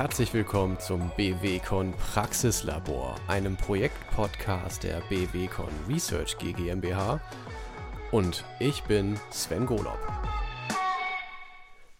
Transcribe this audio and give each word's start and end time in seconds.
herzlich 0.00 0.32
willkommen 0.32 0.80
zum 0.80 1.12
BWCon 1.14 1.92
Praxislabor, 1.92 3.16
einem 3.28 3.58
Projektpodcast 3.58 4.82
der 4.82 5.02
BWCon 5.10 5.68
Research 5.86 6.38
GmbH. 6.38 7.20
Und 8.10 8.46
ich 8.60 8.82
bin 8.84 9.20
Sven 9.30 9.66
Golob. 9.66 9.98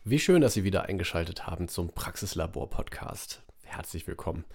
Wie 0.02 0.18
schön, 0.18 0.41
dass 0.41 0.55
Sie 0.55 0.64
wieder 0.64 0.84
eingeschaltet 0.84 1.46
haben 1.46 1.68
zum 1.68 1.91
Praxislabor 1.91 2.71
Podcast. 2.71 3.43
Herzlich 3.64 4.07
willkommen. 4.07 4.46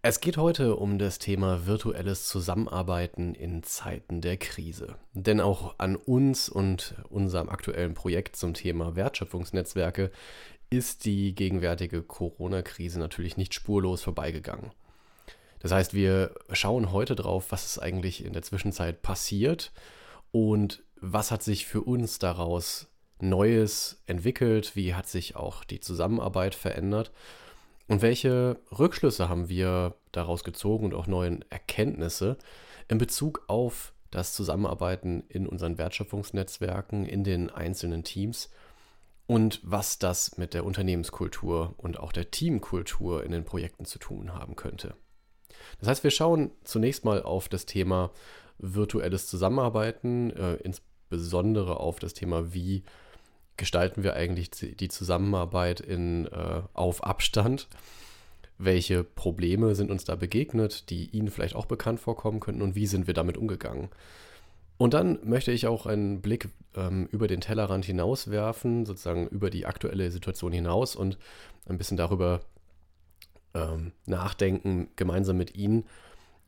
Es 0.00 0.20
geht 0.20 0.36
heute 0.36 0.76
um 0.76 0.98
das 0.98 1.18
Thema 1.18 1.66
virtuelles 1.66 2.28
Zusammenarbeiten 2.28 3.34
in 3.34 3.64
Zeiten 3.64 4.20
der 4.20 4.36
Krise. 4.36 4.94
Denn 5.12 5.40
auch 5.40 5.74
an 5.78 5.96
uns 5.96 6.48
und 6.48 6.94
unserem 7.10 7.48
aktuellen 7.48 7.94
Projekt 7.94 8.36
zum 8.36 8.54
Thema 8.54 8.94
Wertschöpfungsnetzwerke 8.94 10.12
ist 10.70 11.04
die 11.04 11.34
gegenwärtige 11.34 12.02
Corona-Krise 12.02 12.98
natürlich 12.98 13.36
nicht 13.36 13.54
spurlos 13.54 14.02
vorbeigegangen. 14.02 14.72
Das 15.60 15.72
heißt, 15.72 15.94
wir 15.94 16.34
schauen 16.52 16.92
heute 16.92 17.14
drauf, 17.14 17.46
was 17.50 17.64
ist 17.64 17.78
eigentlich 17.78 18.24
in 18.24 18.32
der 18.32 18.42
Zwischenzeit 18.42 19.02
passiert 19.02 19.72
und 20.30 20.82
was 21.00 21.30
hat 21.30 21.42
sich 21.42 21.66
für 21.66 21.82
uns 21.82 22.18
daraus 22.18 22.88
Neues 23.18 24.02
entwickelt, 24.06 24.76
wie 24.76 24.94
hat 24.94 25.08
sich 25.08 25.36
auch 25.36 25.64
die 25.64 25.80
Zusammenarbeit 25.80 26.54
verändert? 26.54 27.12
Und 27.88 28.02
welche 28.02 28.58
Rückschlüsse 28.76 29.28
haben 29.28 29.48
wir 29.48 29.94
daraus 30.12 30.44
gezogen 30.44 30.86
und 30.86 30.94
auch 30.94 31.06
neue 31.06 31.40
Erkenntnisse 31.48 32.36
in 32.88 32.98
Bezug 32.98 33.44
auf 33.46 33.92
das 34.10 34.34
Zusammenarbeiten 34.34 35.24
in 35.28 35.46
unseren 35.46 35.78
Wertschöpfungsnetzwerken, 35.78 37.06
in 37.06 37.24
den 37.24 37.50
einzelnen 37.50 38.04
Teams 38.04 38.50
und 39.26 39.60
was 39.62 39.98
das 39.98 40.38
mit 40.38 40.54
der 40.54 40.64
Unternehmenskultur 40.64 41.74
und 41.78 41.98
auch 41.98 42.12
der 42.12 42.30
Teamkultur 42.30 43.24
in 43.24 43.32
den 43.32 43.44
Projekten 43.44 43.84
zu 43.84 43.98
tun 43.98 44.34
haben 44.34 44.56
könnte. 44.56 44.94
Das 45.80 45.88
heißt, 45.88 46.04
wir 46.04 46.10
schauen 46.10 46.50
zunächst 46.64 47.04
mal 47.04 47.22
auf 47.22 47.48
das 47.48 47.66
Thema 47.66 48.12
virtuelles 48.58 49.26
Zusammenarbeiten, 49.26 50.30
äh, 50.30 50.54
insbesondere 50.56 51.80
auf 51.80 51.98
das 51.98 52.14
Thema, 52.14 52.54
wie 52.54 52.84
gestalten 53.56 54.02
wir 54.02 54.14
eigentlich 54.14 54.50
die 54.50 54.88
Zusammenarbeit 54.88 55.80
in, 55.80 56.26
äh, 56.26 56.62
auf 56.72 57.02
Abstand? 57.04 57.68
Welche 58.58 59.04
Probleme 59.04 59.74
sind 59.74 59.90
uns 59.90 60.04
da 60.04 60.14
begegnet, 60.14 60.88
die 60.90 61.10
Ihnen 61.10 61.28
vielleicht 61.28 61.56
auch 61.56 61.66
bekannt 61.66 62.00
vorkommen 62.00 62.40
könnten 62.40 62.62
und 62.62 62.74
wie 62.74 62.86
sind 62.86 63.06
wir 63.06 63.14
damit 63.14 63.36
umgegangen? 63.36 63.90
Und 64.78 64.94
dann 64.94 65.18
möchte 65.24 65.52
ich 65.52 65.66
auch 65.66 65.86
einen 65.86 66.20
Blick 66.20 66.48
ähm, 66.74 67.08
über 67.10 67.28
den 67.28 67.40
Tellerrand 67.40 67.84
hinaus 67.84 68.30
werfen, 68.30 68.84
sozusagen 68.84 69.26
über 69.28 69.50
die 69.50 69.66
aktuelle 69.66 70.10
Situation 70.10 70.52
hinaus 70.52 70.96
und 70.96 71.18
ein 71.66 71.78
bisschen 71.78 71.96
darüber 71.96 72.40
ähm, 73.54 73.92
nachdenken, 74.04 74.88
gemeinsam 74.96 75.38
mit 75.38 75.56
Ihnen, 75.56 75.84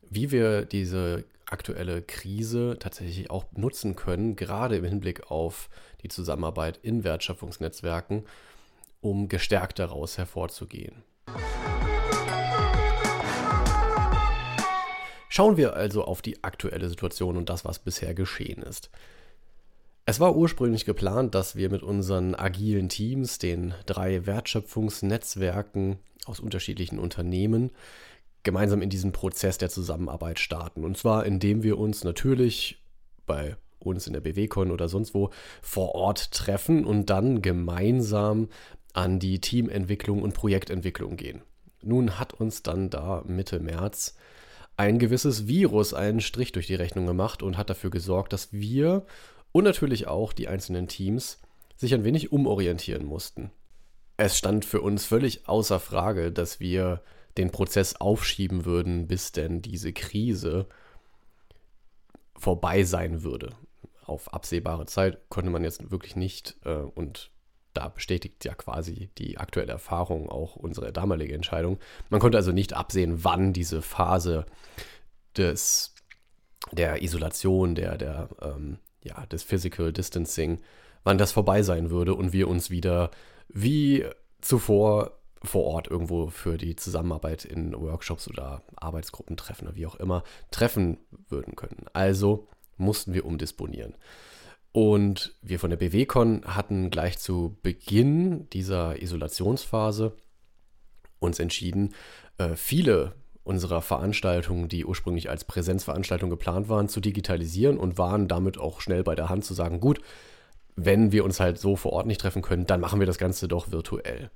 wie 0.09 0.31
wir 0.31 0.65
diese 0.65 1.25
aktuelle 1.47 2.03
Krise 2.03 2.77
tatsächlich 2.79 3.31
auch 3.31 3.45
nutzen 3.53 3.95
können, 3.95 4.35
gerade 4.35 4.77
im 4.77 4.85
Hinblick 4.85 5.31
auf 5.31 5.69
die 6.03 6.09
Zusammenarbeit 6.09 6.79
in 6.83 7.03
Wertschöpfungsnetzwerken, 7.03 8.25
um 9.01 9.27
gestärkt 9.27 9.79
daraus 9.79 10.17
hervorzugehen. 10.19 11.03
Schauen 15.29 15.57
wir 15.57 15.75
also 15.75 16.03
auf 16.03 16.21
die 16.23 16.43
aktuelle 16.43 16.89
Situation 16.89 17.37
und 17.37 17.49
das, 17.49 17.63
was 17.63 17.79
bisher 17.79 18.15
geschehen 18.15 18.63
ist. 18.63 18.89
Es 20.05 20.19
war 20.19 20.35
ursprünglich 20.35 20.85
geplant, 20.85 21.35
dass 21.35 21.55
wir 21.55 21.69
mit 21.69 21.83
unseren 21.83 22.33
agilen 22.33 22.89
Teams, 22.89 23.37
den 23.37 23.75
drei 23.85 24.25
Wertschöpfungsnetzwerken 24.25 25.99
aus 26.25 26.39
unterschiedlichen 26.39 26.97
Unternehmen, 26.97 27.69
gemeinsam 28.41 28.81
in 28.81 28.89
diesen 28.89 29.11
Prozess 29.11 29.59
der 29.59 29.69
Zusammenarbeit 29.69 30.39
starten. 30.39 30.83
Und 30.83 30.97
zwar 30.97 31.27
indem 31.27 31.61
wir 31.61 31.77
uns 31.77 32.03
natürlich 32.03 32.81
bei 33.27 33.55
uns 33.77 34.07
in 34.07 34.13
der 34.13 34.21
BWCon 34.21 34.71
oder 34.71 34.89
sonst 34.89 35.13
wo 35.13 35.29
vor 35.61 35.93
Ort 35.93 36.31
treffen 36.31 36.85
und 36.85 37.11
dann 37.11 37.43
gemeinsam 37.43 38.49
an 38.93 39.19
die 39.19 39.39
Teamentwicklung 39.39 40.23
und 40.23 40.33
Projektentwicklung 40.33 41.17
gehen. 41.17 41.43
Nun 41.83 42.17
hat 42.19 42.33
uns 42.33 42.63
dann 42.63 42.89
da 42.89 43.23
Mitte 43.27 43.59
März 43.59 44.15
ein 44.79 44.97
gewisses 44.97 45.45
Virus 45.45 45.93
einen 45.93 46.21
Strich 46.21 46.53
durch 46.53 46.67
die 46.67 46.75
Rechnung 46.75 47.05
gemacht 47.05 47.43
und 47.43 47.57
hat 47.57 47.69
dafür 47.69 47.89
gesorgt, 47.89 48.31
dass 48.31 48.53
wir 48.53 49.05
und 49.51 49.65
natürlich 49.65 50.07
auch 50.07 50.31
die 50.31 50.47
einzelnen 50.47 50.87
Teams 50.87 51.41
sich 51.75 51.93
ein 51.93 52.05
wenig 52.05 52.31
umorientieren 52.31 53.05
mussten. 53.05 53.51
Es 54.15 54.37
stand 54.37 54.63
für 54.63 54.79
uns 54.79 55.05
völlig 55.05 55.49
außer 55.49 55.81
Frage, 55.81 56.31
dass 56.31 56.61
wir 56.61 57.01
den 57.37 57.51
Prozess 57.51 57.97
aufschieben 57.97 58.63
würden, 58.63 59.07
bis 59.07 59.33
denn 59.33 59.61
diese 59.61 59.91
Krise 59.91 60.65
vorbei 62.37 62.83
sein 62.83 63.21
würde. 63.21 63.49
Auf 64.05 64.33
absehbare 64.33 64.85
Zeit 64.85 65.27
konnte 65.27 65.49
man 65.49 65.65
jetzt 65.65 65.91
wirklich 65.91 66.15
nicht 66.15 66.55
äh, 66.63 66.75
und 66.75 67.31
da 67.73 67.87
bestätigt 67.89 68.45
ja 68.45 68.53
quasi 68.53 69.09
die 69.17 69.37
aktuelle 69.37 69.71
Erfahrung 69.71 70.29
auch 70.29 70.55
unsere 70.55 70.91
damalige 70.91 71.33
Entscheidung. 71.33 71.79
Man 72.09 72.19
konnte 72.19 72.37
also 72.37 72.51
nicht 72.51 72.73
absehen, 72.73 73.23
wann 73.23 73.53
diese 73.53 73.81
Phase 73.81 74.45
des, 75.37 75.93
der 76.71 77.01
Isolation, 77.01 77.75
der, 77.75 77.97
der, 77.97 78.29
ähm, 78.41 78.79
ja, 79.03 79.25
des 79.27 79.43
Physical 79.43 79.93
Distancing, 79.93 80.61
wann 81.03 81.17
das 81.17 81.31
vorbei 81.31 81.61
sein 81.63 81.89
würde 81.89 82.15
und 82.15 82.33
wir 82.33 82.47
uns 82.47 82.69
wieder 82.69 83.11
wie 83.47 84.05
zuvor 84.41 85.19
vor 85.41 85.63
Ort 85.65 85.87
irgendwo 85.87 86.27
für 86.27 86.57
die 86.57 86.75
Zusammenarbeit 86.75 87.45
in 87.45 87.73
Workshops 87.73 88.27
oder 88.27 88.61
Arbeitsgruppen 88.75 89.37
treffen 89.37 89.67
oder 89.67 89.75
wie 89.75 89.85
auch 89.85 89.95
immer 89.95 90.23
treffen 90.51 90.97
würden 91.29 91.55
können. 91.55 91.85
Also 91.93 92.47
mussten 92.77 93.13
wir 93.13 93.25
umdisponieren. 93.25 93.95
Und 94.71 95.35
wir 95.41 95.59
von 95.59 95.71
der 95.71 95.77
BWCon 95.77 96.43
hatten 96.45 96.89
gleich 96.89 97.17
zu 97.17 97.57
Beginn 97.63 98.49
dieser 98.51 99.01
Isolationsphase 99.01 100.15
uns 101.19 101.39
entschieden, 101.39 101.93
äh, 102.37 102.55
viele 102.55 103.15
unserer 103.43 103.81
Veranstaltungen, 103.81 104.69
die 104.69 104.85
ursprünglich 104.85 105.29
als 105.29 105.43
Präsenzveranstaltung 105.43 106.29
geplant 106.29 106.69
waren, 106.69 106.87
zu 106.87 106.99
digitalisieren 106.99 107.77
und 107.77 107.97
waren 107.97 108.27
damit 108.27 108.59
auch 108.59 108.79
schnell 108.79 109.03
bei 109.03 109.15
der 109.15 109.29
Hand 109.29 109.43
zu 109.43 109.53
sagen, 109.55 109.79
gut, 109.79 110.01
wenn 110.75 111.11
wir 111.11 111.25
uns 111.25 111.39
halt 111.39 111.57
so 111.57 111.75
vor 111.75 111.93
Ort 111.93 112.05
nicht 112.05 112.21
treffen 112.21 112.41
können, 112.41 112.67
dann 112.67 112.79
machen 112.79 112.99
wir 112.99 113.07
das 113.07 113.17
Ganze 113.17 113.47
doch 113.47 113.71
virtuell. 113.71 114.29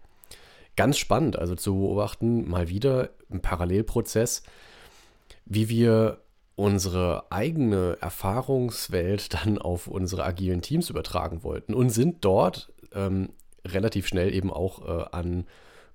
Ganz 0.75 0.97
spannend, 0.97 1.38
also 1.38 1.55
zu 1.55 1.75
beobachten, 1.75 2.49
mal 2.49 2.69
wieder 2.69 3.11
im 3.29 3.41
Parallelprozess, 3.41 4.41
wie 5.45 5.69
wir 5.69 6.22
unsere 6.56 7.31
eigene 7.31 7.97
Erfahrungswelt 8.00 9.34
dann 9.34 9.58
auf 9.58 9.88
unsere 9.88 10.24
agilen 10.24 10.62
Teams 10.62 10.90
übertragen 10.90 11.44
wollten 11.44 11.74
und 11.74 11.90
sind 11.90 12.24
dort 12.24 12.72
ähm, 12.94 13.30
relativ 13.66 14.08
schnell 14.08 14.34
eben 14.34 14.52
auch 14.52 14.88
äh, 14.88 15.06
an 15.12 15.46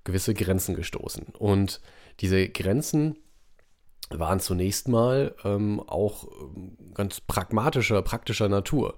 gewisse 0.03 0.33
Grenzen 0.33 0.75
gestoßen. 0.75 1.27
Und 1.37 1.81
diese 2.19 2.49
Grenzen 2.49 3.17
waren 4.09 4.39
zunächst 4.39 4.87
mal 4.87 5.35
ähm, 5.43 5.81
auch 5.85 6.27
ähm, 6.27 6.77
ganz 6.93 7.21
pragmatischer, 7.21 8.01
praktischer 8.01 8.49
Natur. 8.49 8.97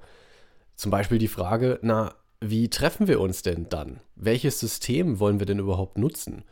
Zum 0.76 0.90
Beispiel 0.90 1.18
die 1.18 1.28
Frage, 1.28 1.80
na, 1.82 2.16
wie 2.40 2.70
treffen 2.70 3.08
wir 3.08 3.20
uns 3.20 3.44
denn 3.44 3.68
dann? 3.70 4.00
Welches 4.16 4.60
System 4.60 5.20
wollen 5.20 5.40
wir 5.40 5.46
denn 5.46 5.60
überhaupt 5.60 5.98
nutzen? 5.98 6.44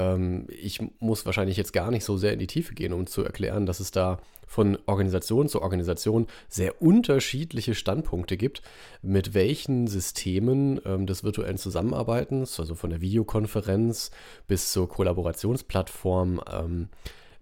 Ähm, 0.00 0.46
ich 0.48 0.80
muss 0.98 1.26
wahrscheinlich 1.26 1.56
jetzt 1.56 1.72
gar 1.72 1.90
nicht 1.90 2.04
so 2.04 2.16
sehr 2.16 2.32
in 2.32 2.38
die 2.38 2.46
Tiefe 2.46 2.74
gehen, 2.74 2.92
um 2.92 3.06
zu 3.06 3.22
erklären, 3.22 3.66
dass 3.66 3.80
es 3.80 3.90
da 3.90 4.18
von 4.46 4.78
Organisation 4.86 5.48
zu 5.48 5.62
Organisation 5.62 6.26
sehr 6.48 6.82
unterschiedliche 6.82 7.74
Standpunkte 7.74 8.36
gibt, 8.36 8.62
mit 9.00 9.32
welchen 9.32 9.86
Systemen 9.86 10.80
ähm, 10.84 11.06
des 11.06 11.22
virtuellen 11.22 11.58
Zusammenarbeitens, 11.58 12.58
also 12.58 12.74
von 12.74 12.90
der 12.90 13.00
Videokonferenz 13.00 14.10
bis 14.48 14.72
zur 14.72 14.88
Kollaborationsplattform, 14.88 16.40
ähm, 16.52 16.88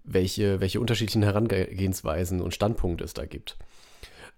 welche, 0.03 0.59
welche 0.59 0.79
unterschiedlichen 0.79 1.23
Herangehensweisen 1.23 2.41
und 2.41 2.53
Standpunkte 2.53 3.03
es 3.03 3.13
da 3.13 3.25
gibt. 3.25 3.57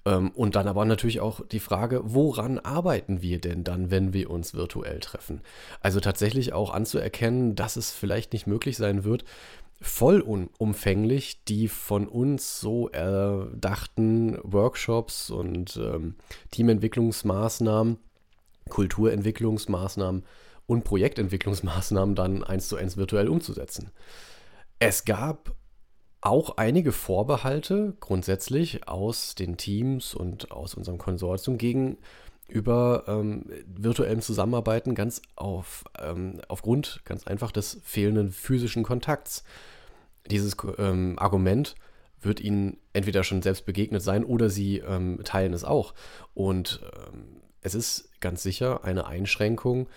Ähm, 0.06 0.32
und 0.32 0.56
dann 0.56 0.68
aber 0.68 0.86
natürlich 0.86 1.20
auch 1.20 1.46
die 1.48 1.60
Frage, 1.60 2.02
woran 2.04 2.60
arbeiten 2.60 3.22
wir 3.22 3.40
denn 3.40 3.64
dann, 3.64 3.92
wenn 3.92 4.14
wir 4.14 4.30
uns 4.30 4.54
virtuell 4.54 5.00
treffen? 5.00 5.42
Also 5.80 6.00
tatsächlich 6.00 6.54
auch 6.54 6.74
anzuerkennen, 6.74 7.56
dass 7.56 7.76
es 7.76 7.92
vielleicht 7.92 8.34
nicht 8.34 8.48
möglich 8.48 8.78
sein 8.78 9.04
wird, 9.04 9.26
vollumfänglich 9.82 11.44
die 11.46 11.68
von 11.68 12.08
uns 12.08 12.60
so 12.60 12.88
erdachten 12.90 14.38
Workshops 14.44 15.32
und 15.32 15.78
ähm, 15.78 16.16
Teamentwicklungsmaßnahmen, 16.52 17.98
Kulturentwicklungsmaßnahmen 18.70 20.24
und 20.68 20.84
Projektentwicklungsmaßnahmen 20.84 22.16
dann 22.16 22.44
eins 22.44 22.68
zu 22.68 22.76
eins 22.76 22.96
virtuell 22.96 23.28
umzusetzen. 23.28 23.92
Es 24.78 25.04
gab 25.04 25.56
auch 26.22 26.58
einige 26.58 26.92
Vorbehalte 26.92 27.96
grundsätzlich 28.00 28.88
aus 28.88 29.36
den 29.36 29.58
Teams 29.58 30.14
und 30.14 30.52
aus 30.52 30.76
unserem 30.76 31.00
Konsortium 31.00 31.58
gegen 31.58 31.98
über 32.48 33.06
ähm, 33.08 33.46
virtuellem 33.66 34.22
Zusammenarbeiten 34.22 34.94
ganz 34.94 35.22
auf, 35.36 35.84
ähm, 36.00 36.42
aufgrund 36.48 37.02
ganz 37.06 37.26
einfach 37.26 37.52
des 37.52 37.80
fehlenden 37.84 38.32
physischen 38.32 38.84
Kontakts. 38.84 39.44
Dieses 40.30 40.56
ähm, 40.78 41.18
Argument 41.18 41.76
wird 42.22 42.40
ihnen 42.40 42.78
entweder 42.94 43.24
schon 43.24 43.42
selbst 43.42 43.66
begegnet 43.66 44.04
sein 44.04 44.24
oder 44.24 44.50
sie 44.50 44.78
ähm, 44.78 45.22
teilen 45.24 45.54
es 45.54 45.64
auch. 45.64 45.94
Und 46.34 46.82
ähm, 47.08 47.42
es 47.62 47.74
ist 47.74 48.10
ganz 48.20 48.44
sicher 48.44 48.84
eine 48.84 49.08
Einschränkung 49.08 49.88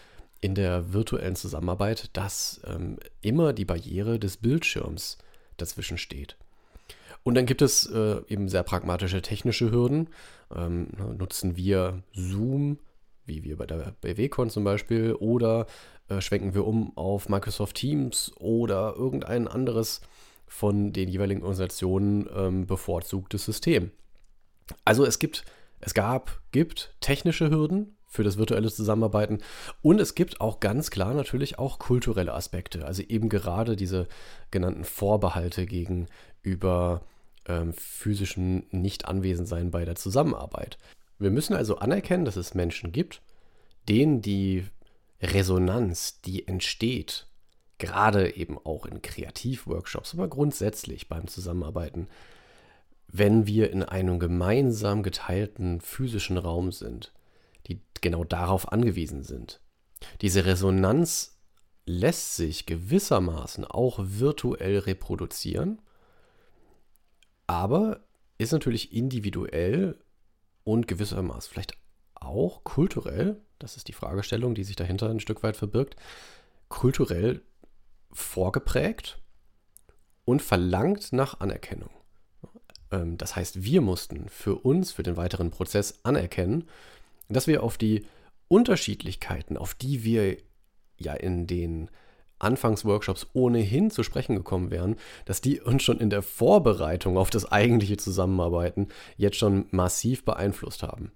in 0.40 0.54
der 0.54 0.92
virtuellen 0.92 1.36
Zusammenarbeit, 1.36 2.10
dass 2.16 2.60
ähm, 2.66 2.98
immer 3.20 3.52
die 3.52 3.64
Barriere 3.64 4.18
des 4.18 4.36
Bildschirms 4.36 5.18
dazwischen 5.56 5.98
steht. 5.98 6.36
Und 7.22 7.34
dann 7.34 7.46
gibt 7.46 7.62
es 7.62 7.86
äh, 7.86 8.20
eben 8.28 8.48
sehr 8.48 8.62
pragmatische 8.62 9.22
technische 9.22 9.70
Hürden. 9.70 10.08
Ähm, 10.54 10.88
ne, 10.96 11.14
nutzen 11.14 11.56
wir 11.56 12.02
Zoom, 12.12 12.78
wie 13.24 13.42
wir 13.42 13.56
bei 13.56 13.66
der 13.66 13.94
BWCon 14.02 14.50
zum 14.50 14.64
Beispiel, 14.64 15.14
oder 15.14 15.66
äh, 16.08 16.20
schwenken 16.20 16.54
wir 16.54 16.66
um 16.66 16.96
auf 16.96 17.28
Microsoft 17.28 17.76
Teams 17.76 18.32
oder 18.38 18.94
irgendein 18.96 19.48
anderes 19.48 20.02
von 20.46 20.92
den 20.92 21.08
jeweiligen 21.08 21.42
Organisationen 21.42 22.28
ähm, 22.34 22.66
bevorzugtes 22.66 23.44
System. 23.44 23.90
Also 24.84 25.04
es 25.04 25.18
gibt, 25.18 25.44
es 25.84 25.94
gab, 25.94 26.40
gibt 26.50 26.94
technische 27.00 27.50
Hürden 27.50 27.96
für 28.08 28.24
das 28.24 28.38
virtuelle 28.38 28.70
Zusammenarbeiten 28.70 29.38
und 29.82 30.00
es 30.00 30.14
gibt 30.14 30.40
auch 30.40 30.60
ganz 30.60 30.90
klar 30.90 31.14
natürlich 31.14 31.58
auch 31.58 31.78
kulturelle 31.78 32.32
Aspekte. 32.32 32.86
Also 32.86 33.02
eben 33.02 33.28
gerade 33.28 33.76
diese 33.76 34.08
genannten 34.50 34.84
Vorbehalte 34.84 35.66
gegenüber 35.66 37.02
ähm, 37.46 37.74
physischen 37.74 38.66
Nicht-Anwesendsein 38.70 39.70
bei 39.70 39.84
der 39.84 39.96
Zusammenarbeit. 39.96 40.78
Wir 41.18 41.30
müssen 41.30 41.54
also 41.54 41.76
anerkennen, 41.76 42.24
dass 42.24 42.36
es 42.36 42.54
Menschen 42.54 42.92
gibt, 42.92 43.20
denen 43.88 44.22
die 44.22 44.64
Resonanz, 45.20 46.20
die 46.22 46.48
entsteht 46.48 47.26
gerade 47.78 48.36
eben 48.36 48.58
auch 48.64 48.86
in 48.86 49.02
Kreativworkshops, 49.02 50.14
aber 50.14 50.28
grundsätzlich 50.28 51.08
beim 51.08 51.26
Zusammenarbeiten, 51.26 52.08
wenn 53.16 53.46
wir 53.46 53.70
in 53.70 53.84
einem 53.84 54.18
gemeinsam 54.18 55.04
geteilten 55.04 55.80
physischen 55.80 56.36
Raum 56.36 56.72
sind, 56.72 57.12
die 57.68 57.80
genau 58.00 58.24
darauf 58.24 58.72
angewiesen 58.72 59.22
sind. 59.22 59.60
Diese 60.20 60.46
Resonanz 60.46 61.38
lässt 61.86 62.34
sich 62.34 62.66
gewissermaßen 62.66 63.66
auch 63.66 64.00
virtuell 64.02 64.78
reproduzieren, 64.78 65.80
aber 67.46 68.00
ist 68.36 68.50
natürlich 68.50 68.92
individuell 68.92 69.96
und 70.64 70.88
gewissermaßen 70.88 71.52
vielleicht 71.52 71.78
auch 72.16 72.64
kulturell, 72.64 73.40
das 73.60 73.76
ist 73.76 73.86
die 73.86 73.92
Fragestellung, 73.92 74.56
die 74.56 74.64
sich 74.64 74.74
dahinter 74.74 75.08
ein 75.08 75.20
Stück 75.20 75.44
weit 75.44 75.56
verbirgt, 75.56 75.94
kulturell 76.68 77.42
vorgeprägt 78.10 79.22
und 80.24 80.42
verlangt 80.42 81.12
nach 81.12 81.38
Anerkennung. 81.38 81.90
Ähm, 82.94 83.18
das 83.18 83.36
heißt, 83.36 83.64
wir 83.64 83.80
mussten 83.80 84.28
für 84.28 84.56
uns, 84.56 84.92
für 84.92 85.02
den 85.02 85.16
weiteren 85.16 85.50
Prozess 85.50 86.00
anerkennen, 86.02 86.64
dass 87.28 87.46
wir 87.46 87.62
auf 87.62 87.78
die 87.78 88.06
Unterschiedlichkeiten, 88.48 89.56
auf 89.56 89.74
die 89.74 90.04
wir 90.04 90.36
ja 90.98 91.14
in 91.14 91.46
den 91.46 91.90
Anfangsworkshops 92.38 93.28
ohnehin 93.32 93.90
zu 93.90 94.02
sprechen 94.02 94.36
gekommen 94.36 94.70
wären, 94.70 94.96
dass 95.24 95.40
die 95.40 95.60
uns 95.60 95.82
schon 95.82 95.98
in 95.98 96.10
der 96.10 96.22
Vorbereitung 96.22 97.16
auf 97.16 97.30
das 97.30 97.50
eigentliche 97.50 97.96
Zusammenarbeiten 97.96 98.88
jetzt 99.16 99.36
schon 99.36 99.66
massiv 99.70 100.24
beeinflusst 100.24 100.82
haben. 100.82 101.12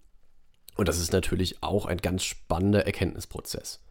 Und 0.76 0.88
das 0.88 0.98
ist 0.98 1.12
natürlich 1.12 1.62
auch 1.62 1.86
ein 1.86 1.98
ganz 1.98 2.24
spannender 2.24 2.86
Erkenntnisprozess. 2.86 3.82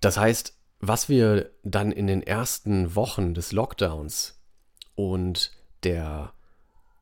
Das 0.00 0.16
heißt, 0.16 0.59
was 0.80 1.08
wir 1.08 1.50
dann 1.62 1.92
in 1.92 2.06
den 2.06 2.22
ersten 2.22 2.94
Wochen 2.94 3.34
des 3.34 3.52
Lockdowns 3.52 4.40
und 4.94 5.52
der, 5.82 6.32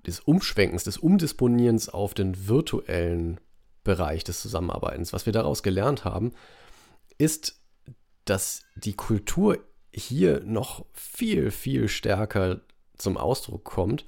des 0.06 0.20
Umschwenkens, 0.20 0.84
des 0.84 0.98
Umdisponierens 0.98 1.88
auf 1.88 2.12
den 2.12 2.48
virtuellen 2.48 3.40
Bereich 3.84 4.24
des 4.24 4.40
Zusammenarbeitens, 4.40 5.12
was 5.12 5.26
wir 5.26 5.32
daraus 5.32 5.62
gelernt 5.62 6.04
haben, 6.04 6.32
ist, 7.18 7.60
dass 8.24 8.64
die 8.74 8.94
Kultur 8.94 9.58
hier 9.92 10.40
noch 10.44 10.84
viel, 10.92 11.50
viel 11.50 11.88
stärker 11.88 12.60
zum 12.96 13.16
Ausdruck 13.16 13.64
kommt, 13.64 14.04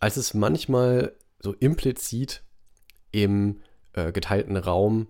als 0.00 0.16
es 0.16 0.34
manchmal 0.34 1.14
so 1.40 1.52
implizit 1.52 2.42
im 3.10 3.60
äh, 3.92 4.12
geteilten 4.12 4.56
Raum, 4.56 5.08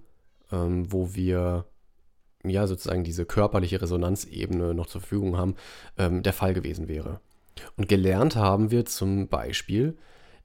ähm, 0.50 0.90
wo 0.90 1.14
wir 1.14 1.66
ja 2.50 2.66
sozusagen 2.66 3.04
diese 3.04 3.24
körperliche 3.24 3.80
Resonanzebene 3.80 4.74
noch 4.74 4.86
zur 4.86 5.00
Verfügung 5.00 5.36
haben, 5.36 5.56
ähm, 5.98 6.22
der 6.22 6.32
Fall 6.32 6.54
gewesen 6.54 6.88
wäre. 6.88 7.20
Und 7.76 7.88
gelernt 7.88 8.36
haben 8.36 8.70
wir 8.70 8.84
zum 8.84 9.28
Beispiel, 9.28 9.96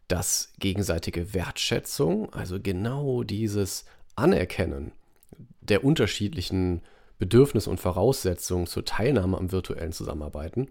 dass 0.07 0.53
gegenseitige 0.59 1.33
Wertschätzung, 1.33 2.33
also 2.33 2.59
genau 2.59 3.23
dieses 3.23 3.85
Anerkennen 4.15 4.91
der 5.61 5.83
unterschiedlichen 5.83 6.81
Bedürfnisse 7.19 7.69
und 7.69 7.79
Voraussetzungen 7.79 8.65
zur 8.65 8.85
Teilnahme 8.85 9.37
am 9.37 9.51
virtuellen 9.51 9.91
Zusammenarbeiten, 9.91 10.69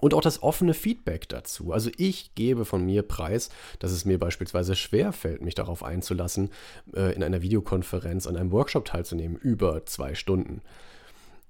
und 0.00 0.14
auch 0.14 0.20
das 0.20 0.42
offene 0.42 0.74
Feedback 0.74 1.28
dazu. 1.28 1.72
Also 1.72 1.90
ich 1.96 2.34
gebe 2.34 2.64
von 2.64 2.84
mir 2.84 3.02
preis, 3.02 3.50
dass 3.78 3.92
es 3.92 4.04
mir 4.04 4.18
beispielsweise 4.18 4.74
schwer 4.74 5.12
fällt, 5.12 5.42
mich 5.42 5.54
darauf 5.54 5.82
einzulassen, 5.82 6.50
äh, 6.94 7.14
in 7.14 7.22
einer 7.22 7.42
Videokonferenz 7.42 8.26
an 8.26 8.36
einem 8.36 8.52
Workshop 8.52 8.84
teilzunehmen, 8.84 9.36
über 9.36 9.86
zwei 9.86 10.14
Stunden. 10.14 10.62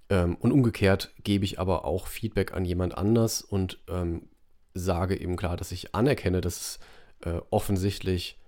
Ähm, 0.09 0.37
und 0.37 0.53
umgekehrt 0.53 1.13
gebe 1.23 1.45
ich 1.45 1.59
aber 1.59 1.85
auch 1.85 2.07
Feedback 2.07 2.53
an 2.53 2.65
jemand 2.65 2.97
anders 2.99 3.43
und 3.43 3.79
ähm, 3.89 4.29
sage 4.75 5.21
eben 5.21 5.37
klar, 5.37 5.57
dass 5.57 5.73
ich 5.73 5.95
anerkenne, 5.95 6.41
dass 6.41 6.61
es 6.61 6.79
äh, 7.27 7.41
offensichtlich 7.51 8.39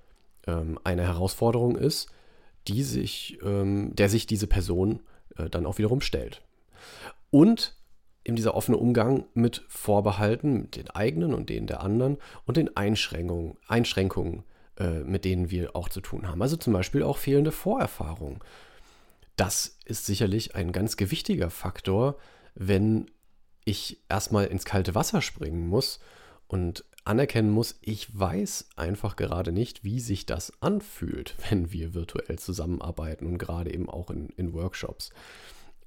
ähm, 0.47 0.79
eine 0.85 1.03
Herausforderung 1.03 1.77
ist, 1.77 2.11
die 2.69 2.85
sich, 2.85 3.41
der 3.43 4.09
sich 4.09 4.29
diese 4.29 4.47
Person 4.47 5.01
äh, 5.37 5.51
dann 5.51 5.67
auch 5.67 5.79
wiederum 5.79 6.01
stellt. 6.01 6.43
Und 7.31 7.75
eben 8.25 8.37
dieser 8.37 8.55
offene 8.55 8.77
Umgang 8.77 9.27
mit 9.35 9.65
Vorbehalten, 9.69 10.63
mit 10.63 10.77
den 10.77 10.91
eigenen 10.91 11.35
und 11.35 11.49
denen 11.49 11.67
der 11.67 11.81
anderen 11.81 12.19
und 12.47 12.57
den 12.57 12.77
Einschränkungen, 12.77 13.57
Einschränkungen 13.67 14.45
äh, 14.79 15.01
mit 15.05 15.27
denen 15.27 15.51
wir 15.51 15.77
auch 15.77 15.91
zu 15.91 16.01
tun 16.01 16.27
haben. 16.27 16.41
Also 16.41 16.57
zum 16.57 16.73
Beispiel 16.73 17.03
auch 17.03 17.19
fehlende 17.19 17.53
Vorerfahrung. 17.53 18.43
Das 19.37 19.79
ist 19.85 20.07
sicherlich 20.07 20.55
ein 20.55 20.73
ganz 20.73 20.97
gewichtiger 20.97 21.51
Faktor, 21.51 22.17
wenn 22.55 23.11
ich 23.65 24.03
erstmal 24.09 24.47
ins 24.47 24.65
kalte 24.65 24.95
Wasser 24.95 25.21
springen 25.21 25.69
muss 25.69 26.01
und 26.49 26.85
anerkennen 27.05 27.51
muss, 27.51 27.79
ich 27.83 28.19
weiß 28.19 28.71
einfach 28.77 29.17
gerade 29.17 29.53
nicht, 29.53 29.85
wie 29.85 30.01
sich 30.01 30.25
das 30.25 30.53
anfühlt, 30.63 31.37
wenn 31.51 31.71
wir 31.71 31.95
virtuell 31.95 32.39
zusammenarbeiten 32.39 33.27
und 33.27 33.39
gerade 33.39 33.73
eben 33.73 33.91
auch 33.91 34.11
in, 34.11 34.31
in 34.31 34.53
Workshops. 34.53 35.11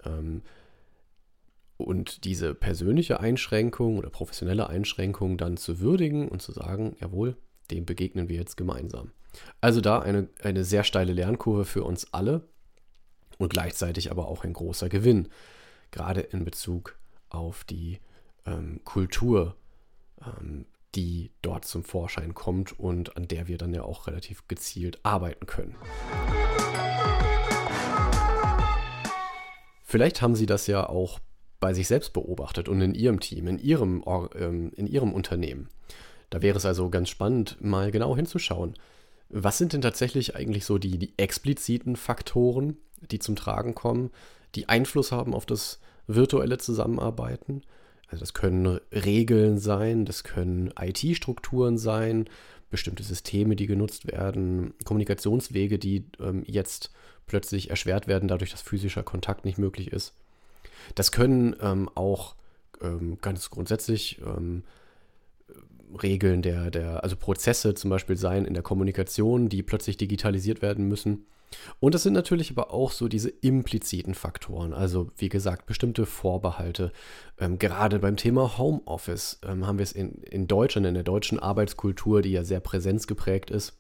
Ähm, 0.06 0.42
und 1.78 2.24
diese 2.24 2.56
persönliche 2.56 3.20
Einschränkung 3.20 3.98
oder 3.98 4.10
professionelle 4.10 4.70
Einschränkung 4.70 5.38
dann 5.38 5.58
zu 5.58 5.80
würdigen 5.80 6.30
und 6.30 6.42
zu 6.42 6.52
sagen, 6.52 6.96
jawohl, 7.00 7.36
dem 7.72 7.86
begegnen 7.86 8.30
wir 8.30 8.38
jetzt 8.38 8.56
gemeinsam. 8.56 9.12
Also 9.60 9.82
da 9.82 10.00
eine, 10.00 10.30
eine 10.42 10.64
sehr 10.64 10.84
steile 10.84 11.14
Lernkurve 11.14 11.66
für 11.66 11.84
uns 11.84 12.14
alle 12.14 12.48
und 13.38 13.52
gleichzeitig 13.52 14.12
aber 14.12 14.28
auch 14.28 14.44
ein 14.44 14.54
großer 14.54 14.88
Gewinn, 14.88 15.30
gerade 15.92 16.22
in 16.22 16.46
Bezug 16.46 16.98
auf 17.30 17.64
die 17.66 18.00
ähm, 18.46 18.80
Kultur, 18.86 19.56
ähm, 20.22 20.66
die 20.96 21.32
dort 21.42 21.66
zum 21.66 21.84
Vorschein 21.84 22.34
kommt 22.34 22.80
und 22.80 23.18
an 23.18 23.28
der 23.28 23.48
wir 23.48 23.58
dann 23.58 23.74
ja 23.74 23.84
auch 23.84 24.08
relativ 24.08 24.48
gezielt 24.48 25.00
arbeiten 25.04 25.46
können. 25.46 25.76
Vielleicht 29.84 30.22
haben 30.22 30.36
Sie 30.36 30.46
das 30.46 30.68
ja 30.68 30.88
auch 30.88 31.20
bei 31.66 31.74
sich 31.74 31.88
selbst 31.88 32.14
beobachtet 32.14 32.70
und 32.70 32.80
in 32.80 32.94
ihrem 32.94 33.20
Team, 33.20 33.48
in 33.48 33.58
ihrem, 33.58 34.04
ähm, 34.36 34.72
in 34.76 34.86
ihrem 34.86 35.14
Unternehmen. 35.14 35.68
Da 36.30 36.44
wäre 36.44 36.60
es 36.60 36.64
also 36.64 36.92
ganz 36.92 37.10
spannend, 37.10 37.58
mal 37.60 37.90
genau 37.90 38.16
hinzuschauen. 38.16 38.76
Was 39.30 39.58
sind 39.58 39.74
denn 39.74 39.82
tatsächlich 39.82 40.36
eigentlich 40.36 40.64
so 40.64 40.78
die, 40.78 41.00
die 41.00 41.18
expliziten 41.18 41.96
Faktoren, 41.96 42.78
die 43.10 43.18
zum 43.18 43.36
Tragen 43.36 43.74
kommen, 43.74 44.12
die 44.54 44.70
Einfluss 44.70 45.12
haben 45.12 45.34
auf 45.34 45.48
das 45.48 45.80
virtuelle 46.06 46.60
Zusammenarbeiten? 46.60 47.64
Also 48.10 48.20
das 48.20 48.36
können 48.36 48.80
Regeln 48.92 49.58
sein, 49.58 50.06
das 50.06 50.24
können 50.24 50.72
IT-Strukturen 50.80 51.80
sein, 51.80 52.30
bestimmte 52.70 53.02
Systeme, 53.02 53.56
die 53.56 53.66
genutzt 53.66 54.06
werden, 54.06 54.76
Kommunikationswege, 54.84 55.80
die 55.80 56.06
ähm, 56.20 56.44
jetzt 56.46 56.92
plötzlich 57.26 57.72
erschwert 57.72 58.06
werden, 58.06 58.28
dadurch, 58.28 58.52
dass 58.52 58.62
physischer 58.62 59.02
Kontakt 59.02 59.46
nicht 59.46 59.58
möglich 59.58 59.92
ist. 59.92 60.14
Das 60.94 61.12
können 61.12 61.56
ähm, 61.62 61.90
auch 61.96 62.36
ähm, 62.82 63.18
ganz 63.22 63.50
grundsätzlich 63.50 64.22
ähm, 64.26 64.64
Regeln 66.02 66.42
der, 66.42 66.72
der, 66.72 67.04
also 67.04 67.16
Prozesse 67.16 67.74
zum 67.74 67.90
Beispiel 67.90 68.18
sein 68.18 68.46
in 68.46 68.54
der 68.54 68.64
Kommunikation, 68.64 69.50
die 69.50 69.64
plötzlich 69.64 69.98
digitalisiert 69.98 70.62
werden 70.62 70.88
müssen. 70.88 71.26
Und 71.80 71.96
das 71.96 72.04
sind 72.04 72.14
natürlich 72.14 72.52
aber 72.52 72.74
auch 72.74 72.92
so 72.92 73.08
diese 73.08 73.30
impliziten 73.30 74.14
Faktoren, 74.14 74.74
also 74.74 75.12
wie 75.18 75.30
gesagt, 75.30 75.68
bestimmte 75.68 76.06
Vorbehalte. 76.06 76.92
Ähm, 77.40 77.60
gerade 77.60 78.00
beim 78.00 78.18
Thema 78.18 78.58
Homeoffice 78.58 79.40
ähm, 79.44 79.66
haben 79.66 79.78
wir 79.78 79.84
es 79.84 79.92
in, 79.92 80.16
in 80.24 80.48
Deutschland, 80.48 80.88
in 80.88 80.96
der 80.96 81.04
deutschen 81.04 81.40
Arbeitskultur, 81.40 82.22
die 82.22 82.32
ja 82.32 82.44
sehr 82.44 82.60
präsenzgeprägt 82.60 83.52
ist, 83.52 83.78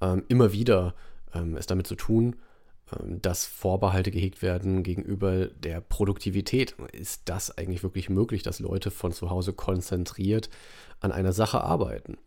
ähm, 0.00 0.24
immer 0.28 0.52
wieder 0.52 0.94
ähm, 1.32 1.56
es 1.56 1.66
damit 1.66 1.86
zu 1.86 1.94
tun, 1.94 2.36
dass 3.04 3.46
Vorbehalte 3.46 4.10
gehegt 4.10 4.42
werden 4.42 4.82
gegenüber 4.82 5.46
der 5.46 5.80
Produktivität. 5.80 6.76
Ist 6.92 7.22
das 7.24 7.56
eigentlich 7.56 7.82
wirklich 7.82 8.08
möglich, 8.08 8.42
dass 8.42 8.60
Leute 8.60 8.90
von 8.90 9.12
zu 9.12 9.30
Hause 9.30 9.52
konzentriert 9.52 10.48
an 11.00 11.12
einer 11.12 11.32
Sache 11.32 11.60
arbeiten? 11.62 12.18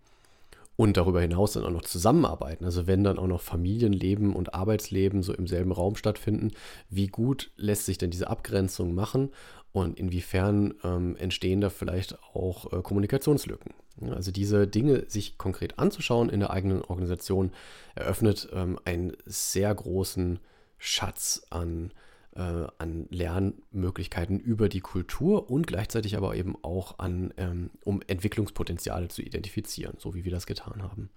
Und 0.75 0.95
darüber 0.95 1.19
hinaus 1.19 1.53
dann 1.53 1.65
auch 1.65 1.71
noch 1.71 1.81
zusammenarbeiten. 1.81 2.63
Also 2.63 2.87
wenn 2.87 3.03
dann 3.03 3.19
auch 3.19 3.27
noch 3.27 3.41
Familienleben 3.41 4.33
und 4.33 4.53
Arbeitsleben 4.53 5.23
so 5.23 5.33
im 5.33 5.45
selben 5.45 5.73
Raum 5.73 5.97
stattfinden, 5.97 6.51
wie 6.89 7.07
gut 7.07 7.51
lässt 7.57 7.85
sich 7.85 7.97
denn 7.97 8.11
diese 8.11 8.29
Abgrenzung 8.29 8.95
machen 8.95 9.31
und 9.71 9.99
inwiefern 9.99 10.73
ähm, 10.83 11.15
entstehen 11.17 11.61
da 11.61 11.69
vielleicht 11.69 12.17
auch 12.33 12.71
äh, 12.73 12.81
Kommunikationslücken? 12.81 13.73
Also 14.11 14.31
diese 14.31 14.67
Dinge 14.67 15.05
sich 15.09 15.37
konkret 15.37 15.77
anzuschauen 15.77 16.29
in 16.29 16.39
der 16.39 16.51
eigenen 16.51 16.81
Organisation 16.81 17.51
eröffnet 17.95 18.49
ähm, 18.53 18.79
einen 18.85 19.13
sehr 19.25 19.73
großen 19.75 20.39
Schatz 20.77 21.45
an, 21.49 21.91
äh, 22.35 22.67
an 22.77 23.07
Lernmöglichkeiten 23.09 24.39
über 24.39 24.69
die 24.69 24.79
Kultur 24.79 25.51
und 25.51 25.67
gleichzeitig 25.67 26.15
aber 26.15 26.35
eben 26.35 26.55
auch 26.63 26.99
an, 26.99 27.33
ähm, 27.37 27.71
um 27.83 28.01
Entwicklungspotenziale 28.07 29.09
zu 29.09 29.21
identifizieren, 29.21 29.95
so 29.97 30.15
wie 30.15 30.23
wir 30.23 30.31
das 30.31 30.45
getan 30.45 30.81
haben. 30.81 31.09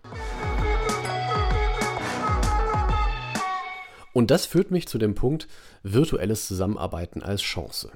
Und 4.12 4.30
das 4.30 4.44
führt 4.44 4.70
mich 4.70 4.88
zu 4.88 4.98
dem 4.98 5.14
Punkt 5.14 5.48
virtuelles 5.82 6.46
Zusammenarbeiten 6.46 7.22
als 7.22 7.40
Chance. 7.40 7.92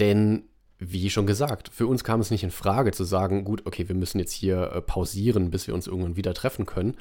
Denn 0.00 0.44
wie 0.78 1.08
schon 1.08 1.26
gesagt, 1.26 1.70
für 1.72 1.86
uns 1.86 2.04
kam 2.04 2.20
es 2.20 2.30
nicht 2.30 2.44
in 2.44 2.50
Frage 2.50 2.92
zu 2.92 3.04
sagen, 3.04 3.44
gut, 3.44 3.64
okay, 3.64 3.88
wir 3.88 3.94
müssen 3.94 4.18
jetzt 4.18 4.32
hier 4.32 4.72
äh, 4.72 4.82
pausieren, 4.82 5.50
bis 5.50 5.66
wir 5.66 5.74
uns 5.74 5.86
irgendwann 5.86 6.16
wieder 6.16 6.34
treffen 6.34 6.66
können. 6.66 6.96